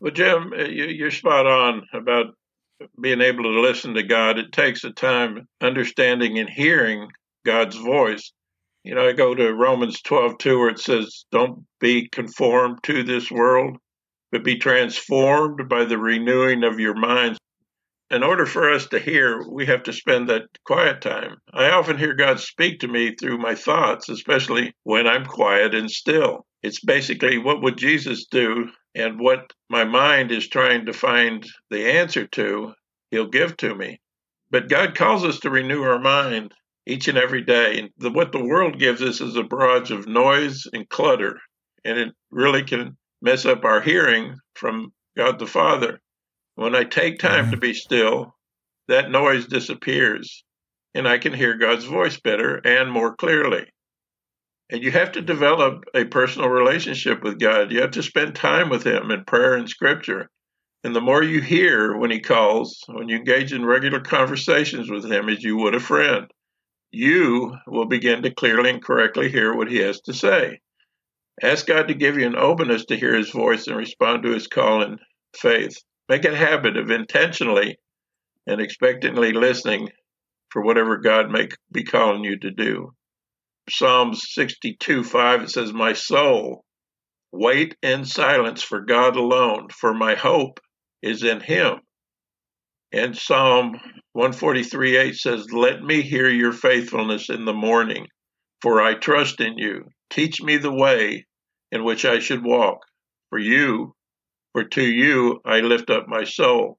Well, 0.00 0.12
Jim, 0.12 0.52
uh, 0.52 0.64
you're 0.64 1.10
spot 1.10 1.46
on 1.46 1.86
about 1.92 2.34
being 3.00 3.20
able 3.20 3.44
to 3.44 3.60
listen 3.60 3.94
to 3.94 4.02
God, 4.02 4.38
it 4.38 4.52
takes 4.52 4.84
a 4.84 4.90
time 4.90 5.48
understanding 5.60 6.38
and 6.38 6.48
hearing 6.48 7.08
God's 7.44 7.76
voice. 7.76 8.32
You 8.82 8.94
know, 8.94 9.08
I 9.08 9.12
go 9.12 9.34
to 9.34 9.54
Romans 9.54 10.02
12, 10.02 10.38
2, 10.38 10.58
where 10.58 10.68
it 10.68 10.78
says, 10.78 11.24
Don't 11.30 11.64
be 11.80 12.08
conformed 12.08 12.82
to 12.84 13.02
this 13.02 13.30
world, 13.30 13.78
but 14.30 14.44
be 14.44 14.56
transformed 14.56 15.68
by 15.68 15.84
the 15.84 15.98
renewing 15.98 16.64
of 16.64 16.80
your 16.80 16.94
minds. 16.94 17.38
In 18.10 18.22
order 18.22 18.44
for 18.44 18.70
us 18.70 18.86
to 18.88 18.98
hear, 18.98 19.42
we 19.48 19.64
have 19.66 19.82
to 19.84 19.92
spend 19.92 20.28
that 20.28 20.46
quiet 20.64 21.00
time. 21.00 21.38
I 21.52 21.70
often 21.70 21.96
hear 21.96 22.14
God 22.14 22.38
speak 22.38 22.80
to 22.80 22.88
me 22.88 23.14
through 23.14 23.38
my 23.38 23.54
thoughts, 23.54 24.10
especially 24.10 24.74
when 24.82 25.06
I'm 25.06 25.24
quiet 25.24 25.74
and 25.74 25.90
still. 25.90 26.46
It's 26.62 26.80
basically 26.80 27.38
what 27.38 27.62
would 27.62 27.78
Jesus 27.78 28.26
do 28.26 28.70
and 28.94 29.18
what 29.18 29.52
my 29.70 29.84
mind 29.84 30.32
is 30.32 30.48
trying 30.48 30.86
to 30.86 30.92
find 30.92 31.46
the 31.70 31.90
answer 31.90 32.26
to, 32.28 32.74
he'll 33.10 33.28
give 33.28 33.56
to 33.58 33.74
me. 33.74 34.00
But 34.50 34.68
God 34.68 34.94
calls 34.94 35.24
us 35.24 35.40
to 35.40 35.50
renew 35.50 35.82
our 35.82 35.98
mind 35.98 36.52
each 36.86 37.08
and 37.08 37.18
every 37.18 37.42
day. 37.42 37.78
And 37.78 37.90
the, 37.96 38.10
what 38.10 38.32
the 38.32 38.44
world 38.44 38.78
gives 38.78 39.02
us 39.02 39.20
is 39.20 39.36
a 39.36 39.42
barrage 39.42 39.90
of 39.90 40.06
noise 40.06 40.66
and 40.72 40.88
clutter, 40.88 41.40
and 41.84 41.98
it 41.98 42.14
really 42.30 42.64
can 42.64 42.96
mess 43.22 43.46
up 43.46 43.64
our 43.64 43.80
hearing 43.80 44.36
from 44.54 44.92
God 45.16 45.38
the 45.38 45.46
Father. 45.46 46.00
When 46.56 46.74
I 46.74 46.84
take 46.84 47.18
time 47.18 47.44
mm-hmm. 47.44 47.50
to 47.52 47.56
be 47.56 47.74
still, 47.74 48.34
that 48.88 49.10
noise 49.10 49.46
disappears, 49.46 50.44
and 50.94 51.08
I 51.08 51.18
can 51.18 51.32
hear 51.32 51.56
God's 51.56 51.84
voice 51.84 52.18
better 52.20 52.56
and 52.64 52.90
more 52.90 53.16
clearly. 53.16 53.66
And 54.70 54.82
you 54.82 54.90
have 54.92 55.12
to 55.12 55.20
develop 55.20 55.84
a 55.94 56.04
personal 56.04 56.48
relationship 56.48 57.22
with 57.22 57.38
God. 57.38 57.70
You 57.70 57.80
have 57.80 57.92
to 57.92 58.02
spend 58.02 58.34
time 58.34 58.70
with 58.70 58.86
Him 58.86 59.10
in 59.10 59.24
prayer 59.24 59.54
and 59.54 59.68
scripture. 59.68 60.30
And 60.84 60.94
the 60.94 61.00
more 61.00 61.22
you 61.22 61.40
hear 61.40 61.96
when 61.96 62.10
He 62.10 62.20
calls, 62.20 62.78
when 62.88 63.08
you 63.08 63.16
engage 63.16 63.52
in 63.52 63.64
regular 63.64 64.00
conversations 64.00 64.90
with 64.90 65.10
Him 65.10 65.28
as 65.28 65.42
you 65.42 65.56
would 65.56 65.74
a 65.74 65.80
friend, 65.80 66.30
you 66.92 67.56
will 67.66 67.86
begin 67.86 68.22
to 68.22 68.30
clearly 68.30 68.70
and 68.70 68.82
correctly 68.82 69.30
hear 69.30 69.54
what 69.54 69.70
He 69.70 69.78
has 69.78 70.00
to 70.02 70.14
say. 70.14 70.60
Ask 71.42 71.66
God 71.66 71.88
to 71.88 71.94
give 71.94 72.16
you 72.16 72.26
an 72.26 72.36
openness 72.36 72.84
to 72.86 72.96
hear 72.96 73.14
His 73.14 73.30
voice 73.30 73.66
and 73.66 73.76
respond 73.76 74.22
to 74.22 74.30
His 74.30 74.46
call 74.46 74.82
in 74.82 74.98
faith. 75.36 75.82
Make 76.08 76.24
a 76.24 76.36
habit 76.36 76.76
of 76.76 76.90
intentionally 76.90 77.78
and 78.46 78.60
expectantly 78.60 79.32
listening 79.32 79.88
for 80.50 80.62
whatever 80.62 80.98
God 80.98 81.30
may 81.30 81.48
be 81.72 81.84
calling 81.84 82.24
you 82.24 82.38
to 82.40 82.50
do. 82.50 82.92
Psalms 83.70 84.22
62 84.32 85.02
5, 85.02 85.42
it 85.42 85.50
says, 85.50 85.72
My 85.72 85.94
soul, 85.94 86.64
wait 87.32 87.74
in 87.82 88.04
silence 88.04 88.62
for 88.62 88.82
God 88.82 89.16
alone, 89.16 89.68
for 89.70 89.94
my 89.94 90.14
hope 90.14 90.60
is 91.02 91.22
in 91.22 91.40
Him. 91.40 91.80
And 92.92 93.16
Psalm 93.16 93.72
143 94.12 94.96
8 94.96 95.14
says, 95.16 95.50
Let 95.50 95.82
me 95.82 96.02
hear 96.02 96.28
your 96.28 96.52
faithfulness 96.52 97.30
in 97.30 97.46
the 97.46 97.54
morning, 97.54 98.06
for 98.60 98.80
I 98.80 98.94
trust 98.94 99.40
in 99.40 99.58
you. 99.58 99.86
Teach 100.10 100.42
me 100.42 100.58
the 100.58 100.72
way 100.72 101.26
in 101.72 101.82
which 101.82 102.04
I 102.04 102.20
should 102.20 102.44
walk. 102.44 102.78
For 103.30 103.38
you, 103.38 103.94
for 104.54 104.64
to 104.64 104.82
you 104.82 105.40
I 105.44 105.60
lift 105.60 105.90
up 105.90 106.08
my 106.08 106.24
soul. 106.24 106.78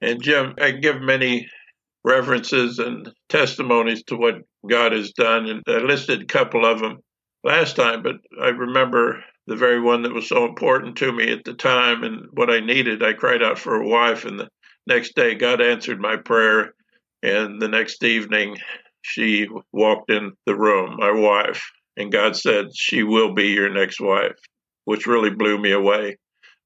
And 0.00 0.22
Jim, 0.22 0.54
I 0.60 0.72
give 0.72 1.00
many 1.00 1.48
references 2.04 2.78
and 2.78 3.12
testimonies 3.28 4.02
to 4.04 4.16
what 4.16 4.36
God 4.68 4.92
has 4.92 5.12
done. 5.12 5.46
And 5.46 5.62
I 5.68 5.78
listed 5.78 6.22
a 6.22 6.26
couple 6.26 6.66
of 6.66 6.80
them 6.80 6.98
last 7.44 7.76
time, 7.76 8.02
but 8.02 8.16
I 8.42 8.48
remember 8.48 9.22
the 9.46 9.56
very 9.56 9.80
one 9.80 10.02
that 10.02 10.14
was 10.14 10.28
so 10.28 10.46
important 10.46 10.96
to 10.96 11.12
me 11.12 11.30
at 11.30 11.44
the 11.44 11.54
time 11.54 12.02
and 12.02 12.26
what 12.32 12.50
I 12.50 12.60
needed. 12.60 13.02
I 13.02 13.12
cried 13.12 13.42
out 13.42 13.58
for 13.58 13.76
a 13.76 13.86
wife, 13.86 14.24
and 14.24 14.40
the 14.40 14.48
next 14.86 15.14
day, 15.14 15.34
God 15.34 15.60
answered 15.60 16.00
my 16.00 16.16
prayer. 16.16 16.74
And 17.22 17.60
the 17.60 17.68
next 17.68 18.02
evening, 18.04 18.56
she 19.02 19.46
walked 19.72 20.10
in 20.10 20.32
the 20.46 20.56
room, 20.56 20.96
my 20.98 21.10
wife, 21.10 21.70
and 21.96 22.12
God 22.12 22.36
said, 22.36 22.66
She 22.74 23.02
will 23.02 23.34
be 23.34 23.48
your 23.48 23.70
next 23.70 24.00
wife, 24.00 24.36
which 24.84 25.06
really 25.06 25.30
blew 25.30 25.58
me 25.58 25.72
away. 25.72 26.18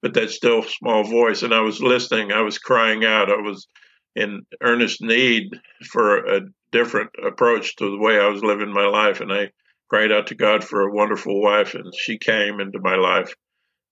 But 0.03 0.15
that 0.15 0.31
still 0.31 0.63
small 0.63 1.05
voice, 1.05 1.43
and 1.43 1.53
I 1.53 1.61
was 1.61 1.81
listening, 1.81 2.33
I 2.33 2.43
was 2.43 2.59
crying 2.59 3.05
out, 3.05 3.31
I 3.31 3.41
was 3.41 3.67
in 4.15 4.43
earnest 4.63 5.01
need 5.01 5.51
for 5.91 6.25
a 6.25 6.41
different 6.71 7.11
approach 7.25 7.77
to 7.77 7.91
the 7.91 7.99
way 7.99 8.19
I 8.19 8.29
was 8.29 8.43
living 8.43 8.73
my 8.73 8.87
life. 8.87 9.21
And 9.21 9.33
I 9.33 9.51
cried 9.89 10.13
out 10.13 10.29
to 10.29 10.35
God 10.35 10.63
for 10.63 10.83
a 10.83 10.93
wonderful 10.93 11.41
wife, 11.41 11.75
and 11.75 11.93
she 11.97 12.19
came 12.19 12.61
into 12.61 12.79
my 12.81 12.97
life. 12.97 13.35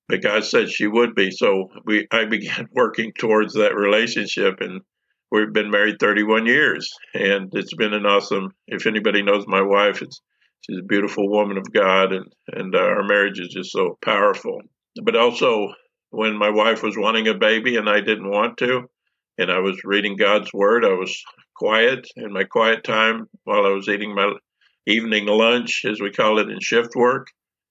But 0.08 0.22
God 0.22 0.44
said 0.44 0.70
she 0.70 0.86
would 0.86 1.14
be. 1.14 1.30
So 1.32 1.70
we 1.84 2.06
I 2.12 2.26
began 2.26 2.68
working 2.72 3.12
towards 3.18 3.54
that 3.54 3.74
relationship 3.74 4.60
and 4.60 4.82
we've 5.30 5.52
been 5.52 5.70
married 5.70 5.96
31 5.98 6.46
years 6.46 6.88
and 7.14 7.50
it's 7.52 7.74
been 7.74 7.92
an 7.92 8.06
awesome 8.06 8.52
if 8.66 8.86
anybody 8.86 9.22
knows 9.22 9.44
my 9.46 9.62
wife 9.62 10.02
it's 10.02 10.20
she's 10.60 10.78
a 10.78 10.86
beautiful 10.86 11.28
woman 11.28 11.56
of 11.56 11.72
god 11.72 12.12
and 12.12 12.26
and 12.48 12.74
uh, 12.74 12.78
our 12.78 13.04
marriage 13.04 13.40
is 13.40 13.48
just 13.48 13.72
so 13.72 13.98
powerful 14.02 14.60
but 15.02 15.16
also 15.16 15.68
when 16.10 16.36
my 16.36 16.50
wife 16.50 16.82
was 16.82 16.96
wanting 16.96 17.28
a 17.28 17.34
baby 17.34 17.76
and 17.76 17.88
i 17.88 18.00
didn't 18.00 18.30
want 18.30 18.56
to 18.58 18.88
and 19.38 19.50
I 19.50 19.58
was 19.58 19.84
reading 19.84 20.16
God's 20.16 20.52
Word. 20.52 20.84
I 20.84 20.94
was 20.94 21.22
quiet 21.54 22.08
in 22.16 22.32
my 22.32 22.44
quiet 22.44 22.84
time 22.84 23.28
while 23.44 23.66
I 23.66 23.70
was 23.70 23.88
eating 23.88 24.14
my 24.14 24.32
evening 24.86 25.26
lunch, 25.26 25.84
as 25.84 26.00
we 26.00 26.10
call 26.10 26.38
it 26.38 26.48
in 26.48 26.60
shift 26.60 26.94
work. 26.94 27.28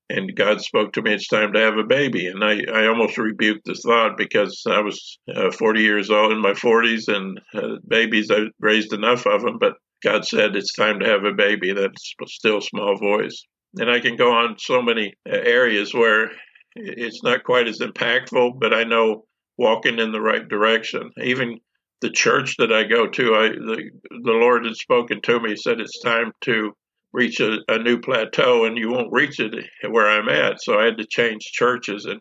And 0.07 0.35
God 0.35 0.61
spoke 0.61 0.93
to 0.93 1.01
me, 1.01 1.15
it's 1.15 1.27
time 1.27 1.53
to 1.53 1.59
have 1.59 1.77
a 1.77 1.83
baby. 1.83 2.27
And 2.27 2.43
I, 2.43 2.61
I 2.71 2.87
almost 2.87 3.17
rebuked 3.17 3.65
the 3.65 3.73
thought 3.73 4.17
because 4.17 4.63
I 4.69 4.81
was 4.81 5.17
uh, 5.35 5.49
40 5.49 5.81
years 5.81 6.11
old 6.11 6.31
in 6.31 6.41
my 6.41 6.51
40s 6.51 7.07
and 7.07 7.41
uh, 7.55 7.79
babies, 7.87 8.29
I 8.29 8.45
raised 8.59 8.93
enough 8.93 9.25
of 9.25 9.41
them. 9.41 9.57
But 9.59 9.73
God 10.03 10.23
said, 10.23 10.55
it's 10.55 10.73
time 10.73 10.99
to 10.99 11.07
have 11.07 11.23
a 11.23 11.33
baby. 11.33 11.73
That's 11.73 12.13
still 12.27 12.61
small 12.61 12.97
voice. 12.97 13.43
And 13.79 13.89
I 13.89 13.99
can 13.99 14.15
go 14.15 14.31
on 14.31 14.57
so 14.59 14.83
many 14.83 15.15
uh, 15.27 15.37
areas 15.37 15.91
where 15.91 16.29
it's 16.75 17.23
not 17.23 17.43
quite 17.43 17.67
as 17.67 17.79
impactful, 17.79 18.59
but 18.59 18.73
I 18.73 18.83
know 18.83 19.25
walking 19.57 19.99
in 19.99 20.11
the 20.11 20.21
right 20.21 20.47
direction. 20.47 21.11
Even 21.21 21.59
the 22.01 22.09
church 22.09 22.57
that 22.57 22.73
I 22.73 22.83
go 22.83 23.07
to, 23.07 23.35
I 23.35 23.49
the, 23.49 23.89
the 24.09 24.31
Lord 24.31 24.65
had 24.65 24.75
spoken 24.75 25.21
to 25.21 25.39
me, 25.39 25.55
said 25.55 25.79
it's 25.79 26.01
time 26.01 26.33
to 26.41 26.73
reach 27.13 27.39
a, 27.39 27.59
a 27.69 27.79
new 27.79 27.99
plateau 27.99 28.65
and 28.65 28.77
you 28.77 28.91
won't 28.91 29.13
reach 29.13 29.39
it 29.39 29.55
where 29.89 30.09
I'm 30.09 30.27
at. 30.27 30.61
So 30.61 30.77
I 30.77 30.85
had 30.85 30.97
to 30.97 31.07
change 31.07 31.41
churches 31.53 32.05
and 32.05 32.19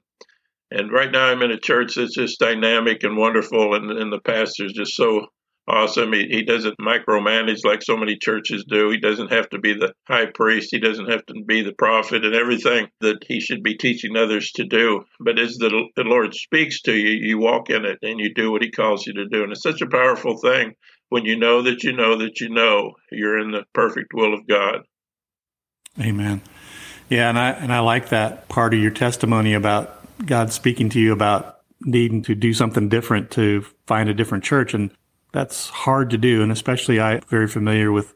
and 0.70 0.90
right 0.90 1.11
now 1.11 1.26
I'm 1.26 1.42
in 1.42 1.50
a 1.50 1.58
church 1.58 1.94
that's 1.94 2.14
just 2.14 2.40
dynamic 2.40 3.04
and 3.04 3.16
wonderful 3.16 3.75
and, 3.75 3.90
and 3.90 4.12
the 4.12 4.20
pastor's 4.20 4.73
just 4.73 4.94
so 4.96 5.26
awesome. 5.66 6.12
He, 6.12 6.26
he 6.28 6.42
doesn't 6.42 6.76
micromanage 6.78 7.64
like 7.64 7.83
so 7.83 7.97
many 7.97 8.16
churches 8.16 8.64
do. 8.68 8.90
He 8.90 8.99
doesn't 8.99 9.33
have 9.33 9.49
to 9.50 9.59
be 9.59 9.75
the 9.75 9.92
high 10.06 10.26
priest. 10.26 10.68
He 10.71 10.78
doesn't 10.78 11.11
have 11.11 11.25
to 11.26 11.35
be 11.47 11.62
the 11.62 11.73
prophet 11.73 12.25
and 12.25 12.35
everything 12.35 12.88
that 13.00 13.25
he 13.26 13.40
should 13.40 13.62
be 13.62 13.76
teaching 13.76 14.16
others 14.16 14.52
to 14.52 14.64
do. 14.64 15.04
But 15.21 15.38
as 15.38 15.56
the, 15.56 15.88
the 15.97 16.04
Lord 16.04 16.35
speaks 16.35 16.83
to 16.83 16.94
you, 16.94 17.11
you 17.11 17.38
walk 17.38 17.71
in 17.71 17.85
it 17.85 17.99
and 18.02 18.21
you 18.21 18.35
do 18.35 18.50
what 18.50 18.62
he 18.62 18.71
calls 18.71 19.06
you 19.06 19.14
to 19.14 19.28
do. 19.28 19.42
And 19.42 19.52
it's 19.52 19.62
such 19.62 19.80
a 19.80 19.88
powerful 19.88 20.37
thing 20.37 20.75
when 21.09 21.25
you 21.25 21.38
know 21.38 21.62
that 21.62 21.83
you 21.83 21.92
know 21.92 22.18
that 22.18 22.40
you 22.40 22.49
know 22.49 22.92
you're 23.11 23.38
in 23.38 23.50
the 23.50 23.64
perfect 23.73 24.12
will 24.12 24.35
of 24.35 24.47
God. 24.47 24.83
Amen. 26.00 26.42
Yeah, 27.09 27.28
and 27.28 27.38
I 27.38 27.50
and 27.50 27.73
I 27.73 27.80
like 27.80 28.09
that 28.09 28.49
part 28.49 28.75
of 28.75 28.80
your 28.80 28.90
testimony 28.90 29.54
about 29.54 30.00
God 30.25 30.52
speaking 30.52 30.88
to 30.90 31.00
you 31.00 31.12
about 31.12 31.61
needing 31.83 32.23
to 32.23 32.35
do 32.35 32.52
something 32.52 32.88
different 32.88 33.30
to 33.33 33.64
find 33.87 34.09
a 34.09 34.14
different 34.14 34.42
church 34.42 34.75
and 34.75 34.90
that's 35.35 35.69
hard 35.69 36.11
to 36.11 36.17
do. 36.17 36.43
And 36.43 36.53
especially 36.53 37.00
I 37.00 37.19
very 37.29 37.49
familiar 37.49 37.91
with 37.91 38.14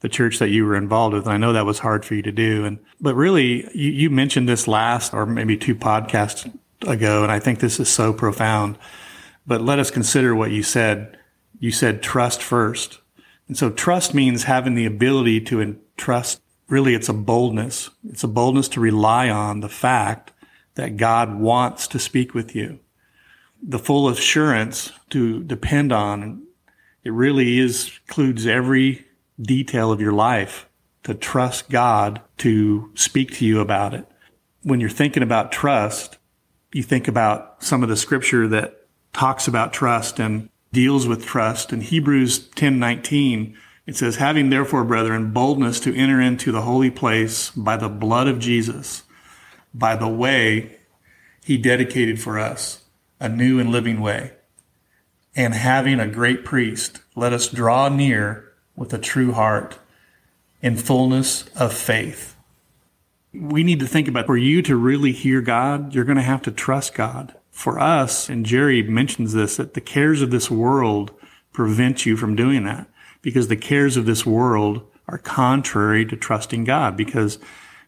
the 0.00 0.08
church 0.08 0.38
that 0.38 0.48
you 0.48 0.64
were 0.64 0.74
involved 0.74 1.14
with. 1.14 1.26
And 1.26 1.34
I 1.34 1.36
know 1.36 1.52
that 1.52 1.66
was 1.66 1.78
hard 1.78 2.06
for 2.06 2.14
you 2.14 2.22
to 2.22 2.32
do. 2.32 2.64
And, 2.64 2.78
but 3.00 3.14
really 3.14 3.68
you, 3.76 3.90
you 3.90 4.10
mentioned 4.10 4.48
this 4.48 4.66
last 4.66 5.12
or 5.12 5.26
maybe 5.26 5.58
two 5.58 5.74
podcasts 5.74 6.50
ago. 6.86 7.22
And 7.22 7.30
I 7.30 7.38
think 7.38 7.60
this 7.60 7.78
is 7.78 7.90
so 7.90 8.14
profound, 8.14 8.78
but 9.46 9.60
let 9.60 9.78
us 9.78 9.90
consider 9.90 10.34
what 10.34 10.52
you 10.52 10.62
said. 10.62 11.18
You 11.60 11.70
said 11.70 12.02
trust 12.02 12.42
first. 12.42 12.98
And 13.46 13.58
so 13.58 13.70
trust 13.70 14.14
means 14.14 14.44
having 14.44 14.74
the 14.74 14.86
ability 14.86 15.42
to 15.42 15.60
entrust. 15.60 16.40
Really, 16.66 16.94
it's 16.94 17.10
a 17.10 17.14
boldness. 17.14 17.90
It's 18.08 18.24
a 18.24 18.28
boldness 18.28 18.68
to 18.68 18.80
rely 18.80 19.28
on 19.28 19.60
the 19.60 19.68
fact 19.68 20.32
that 20.76 20.96
God 20.96 21.38
wants 21.38 21.86
to 21.88 21.98
speak 21.98 22.32
with 22.32 22.56
you. 22.56 22.80
The 23.62 23.78
full 23.78 24.08
assurance 24.08 24.92
to 25.10 25.42
depend 25.44 25.92
on 25.92 26.44
it 27.04 27.12
really 27.12 27.58
is 27.58 27.92
includes 28.06 28.46
every 28.46 29.04
detail 29.40 29.92
of 29.92 30.00
your 30.00 30.12
life 30.12 30.68
to 31.02 31.14
trust 31.14 31.68
God 31.68 32.22
to 32.38 32.90
speak 32.94 33.32
to 33.34 33.44
you 33.44 33.60
about 33.60 33.94
it. 33.94 34.06
When 34.62 34.80
you're 34.80 34.88
thinking 34.88 35.22
about 35.22 35.52
trust, 35.52 36.18
you 36.72 36.82
think 36.82 37.06
about 37.06 37.62
some 37.62 37.82
of 37.82 37.88
the 37.88 37.96
scripture 37.96 38.48
that 38.48 38.86
talks 39.12 39.46
about 39.46 39.72
trust 39.72 40.18
and 40.18 40.48
deals 40.72 41.06
with 41.06 41.24
trust. 41.24 41.72
In 41.72 41.82
Hebrews 41.82 42.48
10:19, 42.54 43.54
it 43.86 43.96
says, 43.96 44.16
"Having 44.16 44.48
therefore, 44.48 44.82
brethren, 44.82 45.32
boldness 45.32 45.78
to 45.80 45.94
enter 45.94 46.20
into 46.20 46.50
the 46.50 46.62
holy 46.62 46.90
place 46.90 47.50
by 47.50 47.76
the 47.76 47.90
blood 47.90 48.26
of 48.26 48.38
Jesus, 48.38 49.02
by 49.74 49.94
the 49.94 50.08
way 50.08 50.78
he 51.44 51.58
dedicated 51.58 52.18
for 52.18 52.38
us, 52.38 52.84
a 53.20 53.28
new 53.28 53.60
and 53.60 53.70
living 53.70 54.00
way." 54.00 54.32
And 55.36 55.54
having 55.54 56.00
a 56.00 56.08
great 56.08 56.44
priest, 56.44 57.00
let 57.14 57.32
us 57.32 57.48
draw 57.48 57.88
near 57.88 58.52
with 58.76 58.92
a 58.92 58.98
true 58.98 59.32
heart 59.32 59.78
in 60.62 60.76
fullness 60.76 61.44
of 61.56 61.72
faith. 61.72 62.36
We 63.32 63.64
need 63.64 63.80
to 63.80 63.86
think 63.86 64.08
about 64.08 64.26
for 64.26 64.36
you 64.36 64.62
to 64.62 64.76
really 64.76 65.12
hear 65.12 65.40
God, 65.40 65.94
you're 65.94 66.04
going 66.04 66.16
to 66.16 66.22
have 66.22 66.42
to 66.42 66.50
trust 66.50 66.94
God. 66.94 67.34
For 67.50 67.78
us, 67.78 68.28
and 68.28 68.44
Jerry 68.44 68.82
mentions 68.82 69.32
this, 69.32 69.56
that 69.56 69.74
the 69.74 69.80
cares 69.80 70.22
of 70.22 70.30
this 70.30 70.50
world 70.50 71.12
prevent 71.52 72.04
you 72.04 72.16
from 72.16 72.34
doing 72.34 72.64
that 72.64 72.88
because 73.22 73.48
the 73.48 73.56
cares 73.56 73.96
of 73.96 74.06
this 74.06 74.26
world 74.26 74.82
are 75.06 75.18
contrary 75.18 76.04
to 76.06 76.16
trusting 76.16 76.64
God 76.64 76.96
because 76.96 77.38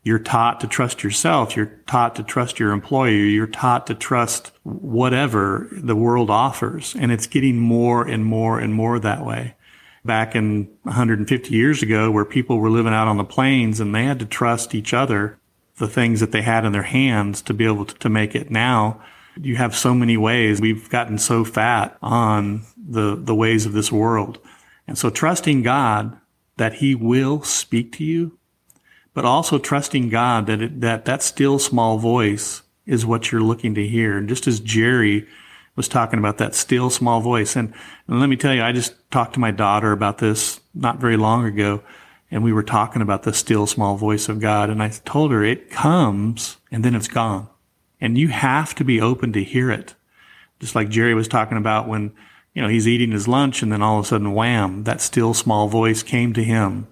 you're 0.06 0.20
taught 0.20 0.60
to 0.60 0.68
trust 0.68 1.02
yourself. 1.02 1.56
You're 1.56 1.80
taught 1.88 2.14
to 2.14 2.22
trust 2.22 2.60
your 2.60 2.70
employer. 2.70 3.10
You're 3.10 3.48
taught 3.48 3.88
to 3.88 3.94
trust 3.96 4.52
whatever 4.62 5.66
the 5.72 5.96
world 5.96 6.30
offers. 6.30 6.94
And 6.96 7.10
it's 7.10 7.26
getting 7.26 7.58
more 7.58 8.06
and 8.06 8.24
more 8.24 8.60
and 8.60 8.72
more 8.72 9.00
that 9.00 9.26
way. 9.26 9.56
Back 10.04 10.36
in 10.36 10.70
150 10.84 11.52
years 11.52 11.82
ago, 11.82 12.12
where 12.12 12.24
people 12.24 12.58
were 12.58 12.70
living 12.70 12.92
out 12.92 13.08
on 13.08 13.16
the 13.16 13.24
plains 13.24 13.80
and 13.80 13.92
they 13.92 14.04
had 14.04 14.20
to 14.20 14.26
trust 14.26 14.76
each 14.76 14.94
other, 14.94 15.40
the 15.78 15.88
things 15.88 16.20
that 16.20 16.30
they 16.30 16.42
had 16.42 16.64
in 16.64 16.70
their 16.70 16.84
hands 16.84 17.42
to 17.42 17.52
be 17.52 17.66
able 17.66 17.84
to, 17.84 17.94
to 17.96 18.08
make 18.08 18.36
it 18.36 18.48
now. 18.48 19.02
You 19.34 19.56
have 19.56 19.74
so 19.74 19.92
many 19.92 20.16
ways. 20.16 20.60
We've 20.60 20.88
gotten 20.88 21.18
so 21.18 21.44
fat 21.44 21.98
on 22.00 22.62
the, 22.76 23.16
the 23.16 23.34
ways 23.34 23.66
of 23.66 23.72
this 23.72 23.90
world. 23.90 24.38
And 24.86 24.96
so 24.96 25.10
trusting 25.10 25.64
God 25.64 26.16
that 26.58 26.74
he 26.74 26.94
will 26.94 27.42
speak 27.42 27.90
to 27.94 28.04
you 28.04 28.35
but 29.16 29.24
also 29.24 29.58
trusting 29.58 30.10
God 30.10 30.46
that 30.46 30.60
it, 30.60 30.80
that 30.82 31.06
that 31.06 31.22
still 31.22 31.58
small 31.58 31.96
voice 31.96 32.60
is 32.84 33.06
what 33.06 33.32
you're 33.32 33.40
looking 33.40 33.74
to 33.74 33.86
hear. 33.86 34.18
And 34.18 34.28
just 34.28 34.46
as 34.46 34.60
Jerry 34.60 35.26
was 35.74 35.88
talking 35.88 36.18
about 36.18 36.36
that 36.36 36.54
still 36.54 36.90
small 36.90 37.22
voice, 37.22 37.56
and, 37.56 37.72
and 38.06 38.20
let 38.20 38.26
me 38.26 38.36
tell 38.36 38.52
you, 38.52 38.62
I 38.62 38.72
just 38.72 38.94
talked 39.10 39.32
to 39.32 39.40
my 39.40 39.52
daughter 39.52 39.90
about 39.90 40.18
this 40.18 40.60
not 40.74 40.98
very 40.98 41.16
long 41.16 41.46
ago, 41.46 41.82
and 42.30 42.44
we 42.44 42.52
were 42.52 42.62
talking 42.62 43.00
about 43.00 43.22
the 43.22 43.32
still 43.32 43.66
small 43.66 43.96
voice 43.96 44.28
of 44.28 44.38
God, 44.38 44.68
and 44.68 44.82
I 44.82 44.90
told 44.90 45.32
her 45.32 45.42
it 45.42 45.70
comes 45.70 46.58
and 46.70 46.84
then 46.84 46.94
it's 46.94 47.08
gone, 47.08 47.48
and 48.02 48.18
you 48.18 48.28
have 48.28 48.74
to 48.74 48.84
be 48.84 49.00
open 49.00 49.32
to 49.32 49.42
hear 49.42 49.70
it. 49.70 49.94
Just 50.60 50.74
like 50.74 50.90
Jerry 50.90 51.14
was 51.14 51.26
talking 51.26 51.56
about 51.56 51.88
when 51.88 52.12
you 52.52 52.60
know 52.60 52.68
he's 52.68 52.86
eating 52.86 53.12
his 53.12 53.26
lunch, 53.26 53.62
and 53.62 53.72
then 53.72 53.80
all 53.80 53.98
of 53.98 54.04
a 54.04 54.08
sudden, 54.08 54.34
wham! 54.34 54.84
That 54.84 55.00
still 55.00 55.32
small 55.32 55.68
voice 55.68 56.02
came 56.02 56.34
to 56.34 56.44
him 56.44 56.86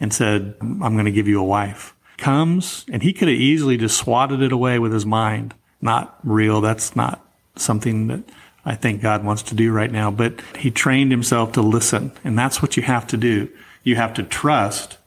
and 0.00 0.12
said, 0.12 0.54
I'm 0.60 0.78
going 0.78 1.04
to 1.06 1.12
give 1.12 1.28
you 1.28 1.40
a 1.40 1.44
wife. 1.44 1.94
Comes, 2.18 2.84
and 2.90 3.02
he 3.02 3.12
could 3.12 3.28
have 3.28 3.36
easily 3.36 3.76
just 3.76 3.98
swatted 3.98 4.40
it 4.40 4.52
away 4.52 4.78
with 4.78 4.92
his 4.92 5.04
mind. 5.04 5.54
Not 5.80 6.18
real. 6.24 6.60
That's 6.60 6.96
not 6.96 7.24
something 7.56 8.06
that 8.06 8.22
I 8.64 8.74
think 8.74 9.02
God 9.02 9.24
wants 9.24 9.42
to 9.44 9.54
do 9.54 9.70
right 9.72 9.92
now. 9.92 10.10
But 10.10 10.40
he 10.58 10.70
trained 10.70 11.10
himself 11.10 11.52
to 11.52 11.62
listen. 11.62 12.12
And 12.24 12.38
that's 12.38 12.62
what 12.62 12.76
you 12.76 12.82
have 12.82 13.06
to 13.08 13.16
do. 13.16 13.48
You 13.84 13.96
have 13.96 14.14
to 14.14 14.22
trust. 14.22 14.98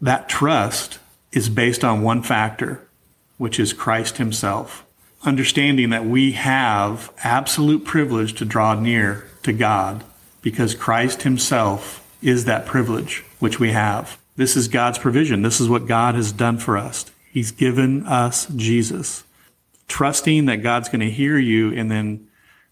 That 0.00 0.28
trust 0.28 0.98
is 1.32 1.48
based 1.48 1.84
on 1.84 2.02
one 2.02 2.22
factor, 2.22 2.88
which 3.36 3.60
is 3.60 3.72
Christ 3.72 4.16
himself. 4.16 4.84
Understanding 5.24 5.90
that 5.90 6.06
we 6.06 6.32
have 6.32 7.12
absolute 7.22 7.84
privilege 7.84 8.34
to 8.34 8.44
draw 8.44 8.74
near 8.74 9.26
to 9.42 9.52
God 9.52 10.04
because 10.42 10.74
Christ 10.74 11.22
himself 11.22 12.02
is 12.22 12.44
that 12.44 12.66
privilege 12.66 13.24
which 13.38 13.60
we 13.60 13.72
have. 13.72 14.18
This 14.36 14.56
is 14.56 14.68
God's 14.68 14.98
provision. 14.98 15.42
This 15.42 15.60
is 15.60 15.68
what 15.68 15.86
God 15.86 16.14
has 16.14 16.30
done 16.30 16.58
for 16.58 16.76
us. 16.76 17.06
He's 17.32 17.50
given 17.50 18.06
us 18.06 18.46
Jesus. 18.54 19.24
Trusting 19.88 20.46
that 20.46 20.58
God's 20.58 20.88
going 20.88 21.00
to 21.00 21.10
hear 21.10 21.38
you 21.38 21.72
and 21.72 21.90
then 21.90 22.28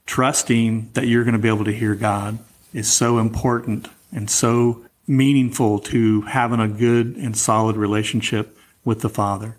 trusting 0.06 0.90
that 0.92 1.06
you're 1.06 1.24
going 1.24 1.34
to 1.34 1.38
be 1.38 1.48
able 1.48 1.64
to 1.64 1.72
hear 1.72 1.94
God 1.94 2.38
is 2.72 2.92
so 2.92 3.18
important 3.18 3.88
and 4.12 4.28
so 4.28 4.84
meaningful 5.06 5.78
to 5.78 6.22
having 6.22 6.60
a 6.60 6.68
good 6.68 7.16
and 7.16 7.36
solid 7.36 7.76
relationship 7.76 8.56
with 8.84 9.00
the 9.00 9.08
Father. 9.08 9.56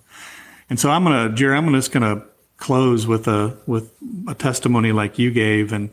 And 0.69 0.79
so 0.79 0.89
I'm 0.89 1.03
going 1.03 1.29
to, 1.29 1.35
Jerry, 1.35 1.57
I'm 1.57 1.71
just 1.73 1.91
going 1.91 2.03
to 2.03 2.25
close 2.57 3.05
with 3.05 3.27
a, 3.27 3.57
with 3.65 3.91
a 4.27 4.35
testimony 4.35 4.91
like 4.91 5.19
you 5.19 5.31
gave. 5.31 5.71
And, 5.71 5.89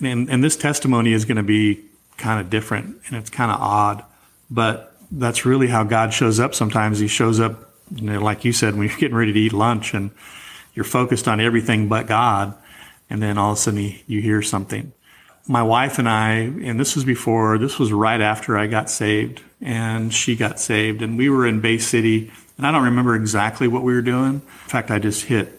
and, 0.00 0.28
and 0.28 0.42
this 0.42 0.56
testimony 0.56 1.12
is 1.12 1.24
going 1.24 1.36
to 1.36 1.42
be 1.42 1.84
kind 2.16 2.40
of 2.40 2.50
different 2.50 2.96
and 3.06 3.16
it's 3.16 3.30
kind 3.30 3.50
of 3.50 3.60
odd, 3.60 4.04
but 4.50 4.87
that's 5.10 5.44
really 5.44 5.68
how 5.68 5.84
God 5.84 6.12
shows 6.12 6.38
up 6.40 6.54
sometimes. 6.54 6.98
He 6.98 7.08
shows 7.08 7.40
up, 7.40 7.70
you 7.94 8.10
know, 8.10 8.20
like 8.20 8.44
you 8.44 8.52
said, 8.52 8.74
when 8.74 8.88
you're 8.88 8.98
getting 8.98 9.16
ready 9.16 9.32
to 9.32 9.40
eat 9.40 9.52
lunch 9.52 9.94
and 9.94 10.10
you're 10.74 10.84
focused 10.84 11.28
on 11.28 11.40
everything 11.40 11.88
but 11.88 12.06
God. 12.06 12.54
And 13.10 13.22
then 13.22 13.38
all 13.38 13.52
of 13.52 13.58
a 13.58 13.60
sudden 13.60 13.94
you 14.06 14.20
hear 14.20 14.42
something. 14.42 14.92
My 15.46 15.62
wife 15.62 15.98
and 15.98 16.08
I, 16.08 16.32
and 16.32 16.78
this 16.78 16.94
was 16.94 17.06
before, 17.06 17.56
this 17.56 17.78
was 17.78 17.90
right 17.90 18.20
after 18.20 18.58
I 18.58 18.66
got 18.66 18.90
saved 18.90 19.40
and 19.62 20.12
she 20.12 20.36
got 20.36 20.60
saved 20.60 21.00
and 21.00 21.16
we 21.16 21.30
were 21.30 21.46
in 21.46 21.60
Bay 21.60 21.78
City 21.78 22.30
and 22.58 22.66
I 22.66 22.72
don't 22.72 22.84
remember 22.84 23.14
exactly 23.14 23.68
what 23.68 23.82
we 23.82 23.94
were 23.94 24.02
doing. 24.02 24.34
In 24.34 24.40
fact, 24.40 24.90
I 24.90 24.98
just 24.98 25.24
hit 25.24 25.58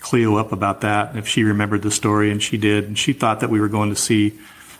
Cleo 0.00 0.36
up 0.36 0.50
about 0.50 0.80
that. 0.80 1.14
If 1.14 1.28
she 1.28 1.44
remembered 1.44 1.82
the 1.82 1.90
story 1.90 2.30
and 2.30 2.42
she 2.42 2.56
did, 2.56 2.84
and 2.84 2.98
she 2.98 3.12
thought 3.12 3.40
that 3.40 3.50
we 3.50 3.60
were 3.60 3.68
going 3.68 3.90
to 3.90 3.96
see 3.96 4.38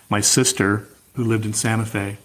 my 0.09 0.23
sister 0.23 0.89
who 1.15 1.25
lived 1.25 1.45
in 1.45 1.53
Santa 1.53 1.85
Fe 1.85 2.17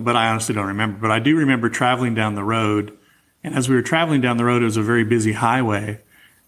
but 0.00 0.16
I 0.16 0.28
honestly 0.28 0.54
don't 0.54 0.66
remember. 0.66 0.98
But 0.98 1.10
I 1.10 1.18
do 1.18 1.36
remember 1.36 1.68
traveling 1.68 2.14
down 2.14 2.34
the 2.34 2.44
road. 2.44 2.96
And 3.42 3.54
as 3.54 3.68
we 3.68 3.74
were 3.74 3.82
traveling 3.82 4.20
down 4.20 4.36
the 4.36 4.44
road, 4.44 4.62
it 4.62 4.66
was 4.66 4.76
a 4.76 4.82
very 4.82 5.04
busy 5.04 5.32
highway. 5.32 6.00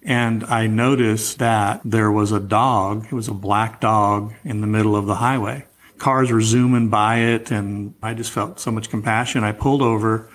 And 0.03 0.45
I 0.45 0.67
noticed 0.67 1.39
that 1.39 1.81
there 1.85 2.11
was 2.11 2.33
a 2.33 2.41
dog. 2.41 3.07
It 3.07 3.13
was 3.13 3.29
a 3.29 3.35
black 3.35 3.81
dog 3.81 4.35
in 4.45 4.61
the 4.61 4.67
middle 4.67 4.97
of 4.97 5.07
the 5.07 5.17
highway. 5.17 5.67
Cars 5.99 6.31
were 6.31 6.43
zooming 6.43 6.89
by 6.89 7.19
it, 7.19 7.51
and 7.51 7.95
I 8.03 8.15
just 8.15 8.31
felt 8.31 8.61
so 8.61 8.71
much 8.71 8.91
compassion. 8.91 9.45
I 9.45 9.53
pulled 9.53 9.83
over, 9.83 10.31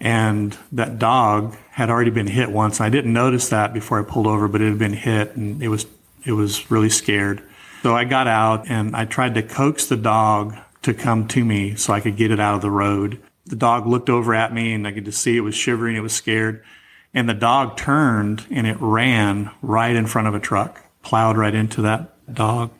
and 0.00 0.56
that 0.72 0.98
dog 0.98 1.56
had 1.70 1.90
already 1.90 2.10
been 2.10 2.26
hit 2.26 2.50
once. 2.50 2.80
I 2.80 2.88
didn't 2.88 3.12
notice 3.12 3.50
that 3.50 3.74
before 3.74 4.00
I 4.00 4.02
pulled 4.02 4.26
over, 4.26 4.48
but 4.48 4.62
it 4.62 4.68
had 4.70 4.78
been 4.78 4.94
hit, 4.94 5.36
and 5.36 5.62
it 5.62 5.68
was 5.68 5.86
it 6.24 6.32
was 6.32 6.70
really 6.70 6.88
scared. 6.88 7.42
So 7.82 7.94
I 7.94 8.04
got 8.04 8.26
out 8.26 8.70
and 8.70 8.96
I 8.96 9.04
tried 9.04 9.34
to 9.34 9.42
coax 9.42 9.86
the 9.86 9.96
dog 9.96 10.56
to 10.84 10.94
come 10.94 11.26
to 11.28 11.44
me 11.44 11.74
so 11.74 11.92
I 11.92 12.00
could 12.00 12.16
get 12.16 12.30
it 12.30 12.40
out 12.40 12.54
of 12.54 12.62
the 12.62 12.70
road. 12.70 13.20
the 13.46 13.56
dog 13.56 13.86
looked 13.86 14.08
over 14.08 14.34
at 14.34 14.54
me 14.54 14.72
and 14.72 14.86
I 14.86 14.92
could 14.92 15.04
just 15.04 15.20
see 15.20 15.36
it 15.36 15.40
was 15.40 15.54
shivering. 15.54 15.96
It 15.96 16.00
was 16.00 16.14
scared. 16.14 16.64
And 17.12 17.28
the 17.28 17.34
dog 17.34 17.76
turned 17.76 18.46
and 18.50 18.66
it 18.66 18.78
ran 18.80 19.50
right 19.60 19.94
in 19.94 20.06
front 20.06 20.28
of 20.28 20.34
a 20.34 20.40
truck, 20.40 20.82
plowed 21.02 21.36
right 21.36 21.54
into 21.54 21.82
that 21.82 22.32
dog. 22.32 22.70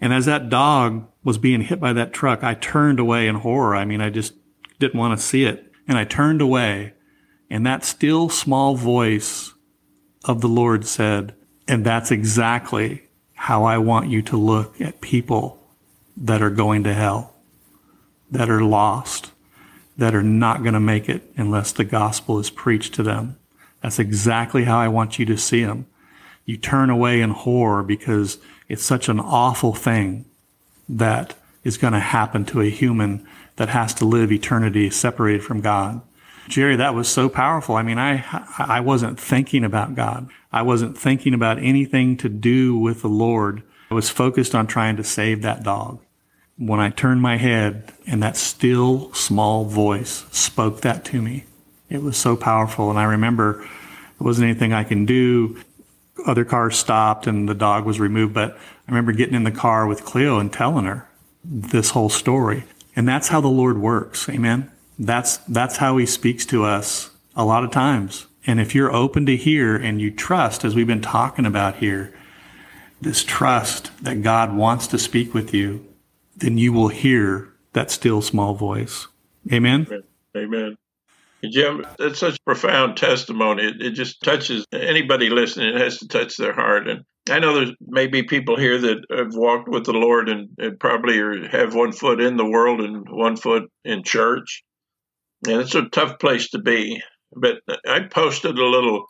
And 0.00 0.12
as 0.12 0.26
that 0.26 0.48
dog 0.48 1.08
was 1.24 1.36
being 1.36 1.62
hit 1.62 1.80
by 1.80 1.92
that 1.94 2.12
truck, 2.12 2.44
I 2.44 2.54
turned 2.54 3.00
away 3.00 3.26
in 3.26 3.34
horror. 3.34 3.74
I 3.74 3.84
mean, 3.84 4.00
I 4.00 4.10
just 4.10 4.34
didn't 4.78 5.00
want 5.00 5.18
to 5.18 5.24
see 5.24 5.44
it. 5.44 5.72
And 5.88 5.98
I 5.98 6.04
turned 6.04 6.40
away 6.40 6.94
and 7.50 7.66
that 7.66 7.84
still 7.84 8.28
small 8.28 8.76
voice 8.76 9.52
of 10.24 10.40
the 10.40 10.48
Lord 10.48 10.86
said, 10.86 11.34
and 11.66 11.84
that's 11.84 12.10
exactly 12.10 13.02
how 13.34 13.64
I 13.64 13.78
want 13.78 14.10
you 14.10 14.22
to 14.22 14.36
look 14.36 14.80
at 14.80 15.00
people 15.00 15.57
that 16.20 16.42
are 16.42 16.50
going 16.50 16.84
to 16.84 16.94
hell, 16.94 17.34
that 18.30 18.50
are 18.50 18.62
lost, 18.62 19.30
that 19.96 20.14
are 20.14 20.22
not 20.22 20.62
going 20.62 20.74
to 20.74 20.80
make 20.80 21.08
it 21.08 21.22
unless 21.36 21.72
the 21.72 21.84
gospel 21.84 22.38
is 22.38 22.50
preached 22.50 22.94
to 22.94 23.02
them. 23.02 23.38
That's 23.82 23.98
exactly 23.98 24.64
how 24.64 24.78
I 24.78 24.88
want 24.88 25.18
you 25.18 25.26
to 25.26 25.36
see 25.36 25.64
them. 25.64 25.86
You 26.44 26.56
turn 26.56 26.90
away 26.90 27.20
in 27.20 27.30
horror 27.30 27.82
because 27.82 28.38
it's 28.68 28.84
such 28.84 29.08
an 29.08 29.20
awful 29.20 29.74
thing 29.74 30.24
that 30.88 31.34
is 31.62 31.76
going 31.76 31.92
to 31.92 32.00
happen 32.00 32.44
to 32.46 32.60
a 32.60 32.70
human 32.70 33.26
that 33.56 33.68
has 33.68 33.92
to 33.94 34.04
live 34.04 34.32
eternity 34.32 34.88
separated 34.90 35.44
from 35.44 35.60
God. 35.60 36.00
Jerry, 36.48 36.76
that 36.76 36.94
was 36.94 37.08
so 37.08 37.28
powerful. 37.28 37.76
I 37.76 37.82
mean, 37.82 37.98
I, 37.98 38.24
I 38.58 38.80
wasn't 38.80 39.20
thinking 39.20 39.64
about 39.64 39.94
God. 39.94 40.30
I 40.50 40.62
wasn't 40.62 40.96
thinking 40.96 41.34
about 41.34 41.58
anything 41.58 42.16
to 42.18 42.28
do 42.28 42.76
with 42.76 43.02
the 43.02 43.08
Lord. 43.08 43.62
I 43.90 43.94
was 43.94 44.08
focused 44.08 44.54
on 44.54 44.66
trying 44.66 44.96
to 44.96 45.04
save 45.04 45.42
that 45.42 45.62
dog. 45.62 46.00
When 46.58 46.80
I 46.80 46.90
turned 46.90 47.22
my 47.22 47.36
head 47.36 47.92
and 48.06 48.22
that 48.22 48.36
still 48.36 49.12
small 49.14 49.64
voice 49.64 50.26
spoke 50.32 50.80
that 50.82 51.04
to 51.06 51.22
me, 51.22 51.44
it 51.88 52.02
was 52.02 52.16
so 52.16 52.36
powerful. 52.36 52.90
And 52.90 52.98
I 52.98 53.04
remember 53.04 53.58
there 53.58 54.26
wasn't 54.26 54.50
anything 54.50 54.72
I 54.72 54.84
can 54.84 55.06
do. 55.06 55.62
Other 56.26 56.44
cars 56.44 56.76
stopped 56.76 57.26
and 57.26 57.48
the 57.48 57.54
dog 57.54 57.84
was 57.84 58.00
removed, 58.00 58.34
but 58.34 58.52
I 58.52 58.90
remember 58.90 59.12
getting 59.12 59.34
in 59.34 59.44
the 59.44 59.52
car 59.52 59.86
with 59.86 60.04
Cleo 60.04 60.38
and 60.38 60.52
telling 60.52 60.84
her 60.84 61.08
this 61.44 61.90
whole 61.90 62.08
story. 62.08 62.64
And 62.96 63.06
that's 63.06 63.28
how 63.28 63.40
the 63.40 63.48
Lord 63.48 63.78
works. 63.78 64.28
Amen. 64.28 64.70
That's, 64.98 65.36
that's 65.38 65.76
how 65.76 65.96
he 65.96 66.06
speaks 66.06 66.44
to 66.46 66.64
us 66.64 67.10
a 67.36 67.44
lot 67.44 67.62
of 67.62 67.70
times. 67.70 68.26
And 68.46 68.60
if 68.60 68.74
you're 68.74 68.92
open 68.92 69.26
to 69.26 69.36
hear 69.36 69.76
and 69.76 70.00
you 70.00 70.10
trust, 70.10 70.64
as 70.64 70.74
we've 70.74 70.86
been 70.86 71.00
talking 71.00 71.46
about 71.46 71.76
here, 71.76 72.12
this 73.00 73.22
trust 73.22 73.92
that 74.02 74.22
God 74.22 74.56
wants 74.56 74.88
to 74.88 74.98
speak 74.98 75.34
with 75.34 75.54
you, 75.54 75.84
then 76.38 76.58
you 76.58 76.72
will 76.72 76.88
hear 76.88 77.52
that 77.72 77.90
still 77.90 78.22
small 78.22 78.54
voice. 78.54 79.06
Amen. 79.52 79.86
Amen. 80.36 80.76
Jim, 81.44 81.86
that's 81.98 82.18
such 82.18 82.44
profound 82.44 82.96
testimony. 82.96 83.64
It, 83.64 83.80
it, 83.80 83.90
just 83.92 84.22
touches 84.22 84.66
anybody 84.72 85.30
listening. 85.30 85.74
It 85.74 85.80
has 85.80 85.98
to 85.98 86.08
touch 86.08 86.36
their 86.36 86.52
heart. 86.52 86.88
And 86.88 87.04
I 87.30 87.38
know 87.38 87.54
there's 87.54 87.74
maybe 87.80 88.24
people 88.24 88.58
here 88.58 88.78
that 88.78 89.04
have 89.16 89.34
walked 89.34 89.68
with 89.68 89.84
the 89.84 89.92
Lord 89.92 90.28
and, 90.28 90.48
and 90.58 90.80
probably 90.80 91.46
have 91.48 91.74
one 91.74 91.92
foot 91.92 92.20
in 92.20 92.36
the 92.36 92.44
world 92.44 92.80
and 92.80 93.06
one 93.08 93.36
foot 93.36 93.70
in 93.84 94.02
church. 94.02 94.64
And 95.46 95.60
it's 95.60 95.76
a 95.76 95.88
tough 95.88 96.18
place 96.18 96.50
to 96.50 96.58
be. 96.58 97.00
But 97.32 97.58
I 97.86 98.00
posted 98.10 98.58
a 98.58 98.66
little 98.66 99.06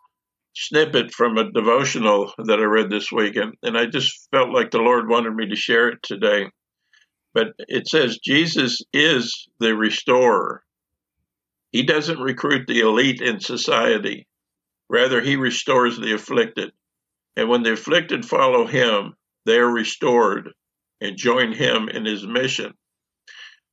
snippet 0.54 1.14
from 1.14 1.38
a 1.38 1.50
devotional 1.50 2.32
that 2.38 2.58
I 2.58 2.64
read 2.64 2.90
this 2.90 3.12
week, 3.12 3.36
and, 3.36 3.54
and 3.62 3.78
I 3.78 3.86
just 3.86 4.28
felt 4.32 4.50
like 4.50 4.70
the 4.70 4.78
Lord 4.78 5.08
wanted 5.08 5.34
me 5.34 5.48
to 5.48 5.56
share 5.56 5.88
it 5.88 6.02
today. 6.02 6.50
But 7.38 7.54
it 7.68 7.86
says 7.86 8.18
Jesus 8.18 8.82
is 8.92 9.46
the 9.60 9.76
restorer. 9.76 10.64
He 11.70 11.84
doesn't 11.84 12.18
recruit 12.18 12.66
the 12.66 12.80
elite 12.80 13.20
in 13.20 13.38
society. 13.38 14.26
Rather, 14.90 15.20
he 15.20 15.36
restores 15.36 15.96
the 15.96 16.14
afflicted. 16.14 16.72
And 17.36 17.48
when 17.48 17.62
the 17.62 17.74
afflicted 17.74 18.24
follow 18.24 18.66
him, 18.66 19.14
they 19.46 19.58
are 19.58 19.70
restored 19.72 20.52
and 21.00 21.16
join 21.16 21.52
him 21.52 21.88
in 21.88 22.04
his 22.04 22.26
mission. 22.26 22.74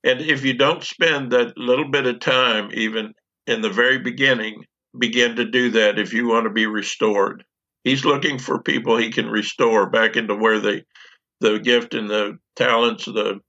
And 0.03 0.21
if 0.21 0.45
you 0.45 0.53
don't 0.53 0.83
spend 0.83 1.31
that 1.31 1.57
little 1.57 1.89
bit 1.89 2.05
of 2.05 2.19
time, 2.19 2.69
even 2.71 3.15
in 3.47 3.61
the 3.61 3.71
very 3.71 3.97
beginning, 3.97 4.63
begin 4.95 5.37
to 5.37 5.45
do 5.45 5.71
that 5.71 5.97
if 5.97 6.13
you 6.13 6.27
want 6.27 6.43
to 6.43 6.51
be 6.51 6.67
restored. 6.67 7.43
He's 7.83 8.05
looking 8.05 8.37
for 8.37 8.61
people 8.61 8.95
he 8.95 9.11
can 9.11 9.27
restore 9.27 9.89
back 9.89 10.17
into 10.17 10.35
where 10.35 10.59
they, 10.59 10.83
the 11.39 11.57
gift 11.57 11.95
and 11.95 12.07
the 12.07 12.37
talents, 12.55 13.05
the 13.05 13.39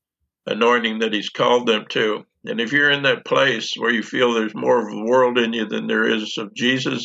anointing 0.47 1.01
that 1.01 1.13
he's 1.13 1.29
called 1.29 1.67
them 1.67 1.85
to. 1.91 2.25
And 2.45 2.61
if 2.61 2.73
you're 2.73 2.91
in 2.91 3.03
that 3.03 3.25
place 3.25 3.73
where 3.77 3.93
you 3.93 4.03
feel 4.03 4.33
there's 4.33 4.55
more 4.55 4.81
of 4.81 4.91
the 4.91 5.05
world 5.05 5.39
in 5.39 5.53
you 5.53 5.67
than 5.67 5.87
there 5.87 6.09
is 6.09 6.39
of 6.39 6.55
Jesus, 6.55 7.05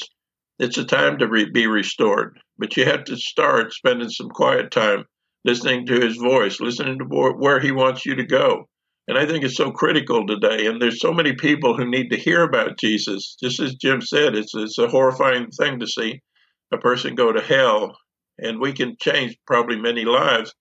it's 0.59 0.77
a 0.77 0.85
time 0.85 1.17
to 1.17 1.27
re- 1.27 1.49
be 1.49 1.65
restored. 1.65 2.39
But 2.59 2.77
you 2.77 2.85
have 2.85 3.05
to 3.05 3.17
start 3.17 3.73
spending 3.73 4.09
some 4.09 4.29
quiet 4.29 4.69
time 4.69 5.05
listening 5.43 5.87
to 5.87 5.99
his 5.99 6.17
voice, 6.17 6.59
listening 6.59 6.99
to 6.99 7.05
where 7.05 7.59
he 7.59 7.71
wants 7.71 8.05
you 8.05 8.15
to 8.15 8.23
go. 8.23 8.67
And 9.07 9.17
I 9.17 9.25
think 9.25 9.43
it's 9.43 9.57
so 9.57 9.71
critical 9.71 10.27
today. 10.27 10.67
And 10.67 10.79
there's 10.79 11.01
so 11.01 11.11
many 11.11 11.33
people 11.33 11.75
who 11.75 11.89
need 11.89 12.09
to 12.09 12.17
hear 12.17 12.43
about 12.43 12.77
Jesus. 12.77 13.35
Just 13.41 13.59
as 13.59 13.73
Jim 13.75 14.01
said, 14.01 14.35
it's, 14.35 14.53
it's 14.53 14.77
a 14.77 14.87
horrifying 14.87 15.49
thing 15.49 15.79
to 15.79 15.87
see 15.87 16.21
a 16.71 16.77
person 16.77 17.15
go 17.15 17.31
to 17.31 17.41
hell. 17.41 17.97
And 18.37 18.59
we 18.59 18.73
can 18.73 18.95
change 19.01 19.35
probably 19.47 19.77
many 19.77 20.05
lives 20.05 20.53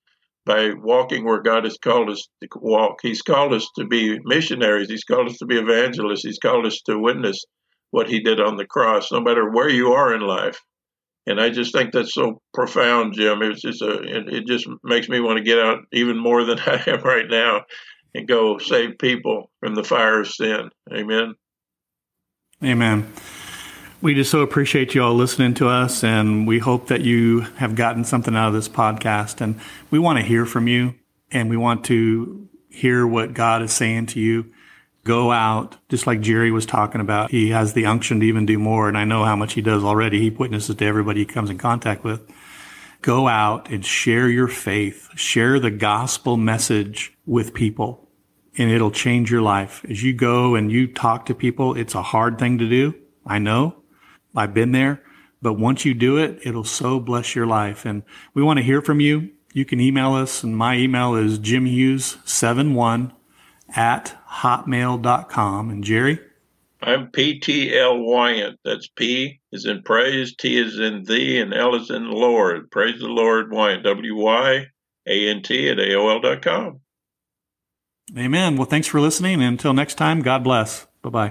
by 0.46 0.70
walking 0.72 1.24
where 1.24 1.42
God 1.42 1.64
has 1.64 1.78
called 1.78 2.10
us 2.10 2.28
to 2.42 2.48
walk. 2.56 2.98
He's 3.02 3.22
called 3.22 3.52
us 3.52 3.68
to 3.76 3.84
be 3.84 4.18
missionaries, 4.24 4.88
He's 4.88 5.04
called 5.04 5.28
us 5.28 5.38
to 5.38 5.46
be 5.46 5.58
evangelists, 5.58 6.24
He's 6.24 6.38
called 6.38 6.66
us 6.66 6.80
to 6.86 6.98
witness 6.98 7.44
what 7.90 8.08
He 8.08 8.20
did 8.20 8.40
on 8.40 8.56
the 8.56 8.66
cross, 8.66 9.12
no 9.12 9.20
matter 9.20 9.50
where 9.50 9.68
you 9.68 9.92
are 9.92 10.14
in 10.14 10.22
life. 10.22 10.60
And 11.26 11.40
I 11.40 11.50
just 11.50 11.72
think 11.72 11.92
that's 11.92 12.14
so 12.14 12.40
profound, 12.54 13.14
Jim. 13.14 13.42
It's 13.42 13.62
just 13.62 13.82
a, 13.82 14.00
it, 14.02 14.32
it 14.32 14.46
just 14.46 14.66
makes 14.82 15.08
me 15.08 15.20
want 15.20 15.36
to 15.36 15.44
get 15.44 15.58
out 15.58 15.80
even 15.92 16.18
more 16.18 16.44
than 16.44 16.58
I 16.66 16.82
am 16.86 17.02
right 17.02 17.28
now 17.28 17.62
and 18.14 18.26
go 18.26 18.58
save 18.58 18.98
people 18.98 19.50
from 19.60 19.74
the 19.74 19.84
fire 19.84 20.20
of 20.20 20.28
sin. 20.28 20.70
Amen. 20.92 21.34
Amen. 22.64 23.12
We 24.02 24.14
just 24.14 24.30
so 24.30 24.40
appreciate 24.40 24.94
you 24.94 25.02
all 25.02 25.14
listening 25.14 25.52
to 25.54 25.68
us, 25.68 26.02
and 26.02 26.46
we 26.46 26.58
hope 26.58 26.86
that 26.86 27.02
you 27.02 27.40
have 27.58 27.74
gotten 27.74 28.02
something 28.04 28.34
out 28.34 28.48
of 28.48 28.54
this 28.54 28.66
podcast. 28.68 29.42
And 29.42 29.60
we 29.90 29.98
want 29.98 30.18
to 30.18 30.24
hear 30.24 30.46
from 30.46 30.68
you, 30.68 30.94
and 31.30 31.50
we 31.50 31.58
want 31.58 31.84
to 31.84 32.48
hear 32.70 33.06
what 33.06 33.34
God 33.34 33.60
is 33.60 33.74
saying 33.74 34.06
to 34.06 34.20
you. 34.20 34.50
Go 35.04 35.30
out, 35.32 35.76
just 35.90 36.06
like 36.06 36.22
Jerry 36.22 36.50
was 36.50 36.64
talking 36.64 37.02
about. 37.02 37.30
He 37.30 37.50
has 37.50 37.74
the 37.74 37.84
unction 37.84 38.20
to 38.20 38.26
even 38.26 38.46
do 38.46 38.58
more, 38.58 38.88
and 38.88 38.96
I 38.96 39.04
know 39.04 39.24
how 39.24 39.36
much 39.36 39.52
he 39.52 39.60
does 39.60 39.84
already. 39.84 40.18
He 40.18 40.30
witnesses 40.30 40.76
to 40.76 40.86
everybody 40.86 41.20
he 41.20 41.26
comes 41.26 41.50
in 41.50 41.58
contact 41.58 42.02
with. 42.02 42.26
Go 43.02 43.28
out 43.28 43.70
and 43.70 43.84
share 43.84 44.30
your 44.30 44.48
faith, 44.48 45.10
share 45.14 45.60
the 45.60 45.70
gospel 45.70 46.38
message 46.38 47.12
with 47.26 47.52
people, 47.52 48.08
and 48.56 48.70
it'll 48.70 48.90
change 48.90 49.30
your 49.30 49.42
life. 49.42 49.84
As 49.90 50.02
you 50.02 50.14
go 50.14 50.54
and 50.54 50.72
you 50.72 50.86
talk 50.86 51.26
to 51.26 51.34
people, 51.34 51.74
it's 51.76 51.94
a 51.94 52.02
hard 52.02 52.38
thing 52.38 52.56
to 52.56 52.66
do. 52.66 52.94
I 53.26 53.38
know. 53.38 53.76
I've 54.34 54.54
been 54.54 54.72
there. 54.72 55.02
But 55.42 55.54
once 55.54 55.84
you 55.84 55.94
do 55.94 56.18
it, 56.18 56.38
it'll 56.44 56.64
so 56.64 57.00
bless 57.00 57.34
your 57.34 57.46
life. 57.46 57.84
And 57.84 58.02
we 58.34 58.42
want 58.42 58.58
to 58.58 58.64
hear 58.64 58.82
from 58.82 59.00
you. 59.00 59.30
You 59.52 59.64
can 59.64 59.80
email 59.80 60.14
us, 60.14 60.44
and 60.44 60.56
my 60.56 60.76
email 60.76 61.14
is 61.16 61.38
jimhughes71 61.38 63.12
at 63.74 64.16
hotmail.com. 64.28 65.70
And 65.70 65.82
Jerry? 65.82 66.20
I'm 66.82 67.08
PTL 67.08 68.04
Wyant. 68.04 68.58
That's 68.64 68.88
P 68.88 69.40
is 69.52 69.66
in 69.66 69.82
praise, 69.82 70.34
T 70.36 70.56
is 70.56 70.78
in 70.78 71.04
thee, 71.04 71.38
and 71.38 71.52
L 71.52 71.74
is 71.74 71.90
in 71.90 72.10
Lord. 72.10 72.70
Praise 72.70 73.00
the 73.00 73.08
Lord 73.08 73.52
Wyant. 73.52 73.84
W 73.84 74.16
Y 74.16 74.66
A 75.06 75.28
N 75.28 75.42
T 75.42 75.68
at 75.68 75.76
AOL.com. 75.78 76.80
Amen. 78.16 78.56
Well, 78.56 78.66
thanks 78.66 78.86
for 78.86 79.00
listening. 79.00 79.34
And 79.34 79.44
until 79.44 79.72
next 79.72 79.94
time, 79.94 80.22
God 80.22 80.42
bless. 80.42 80.86
Bye 81.02 81.10
bye. 81.10 81.30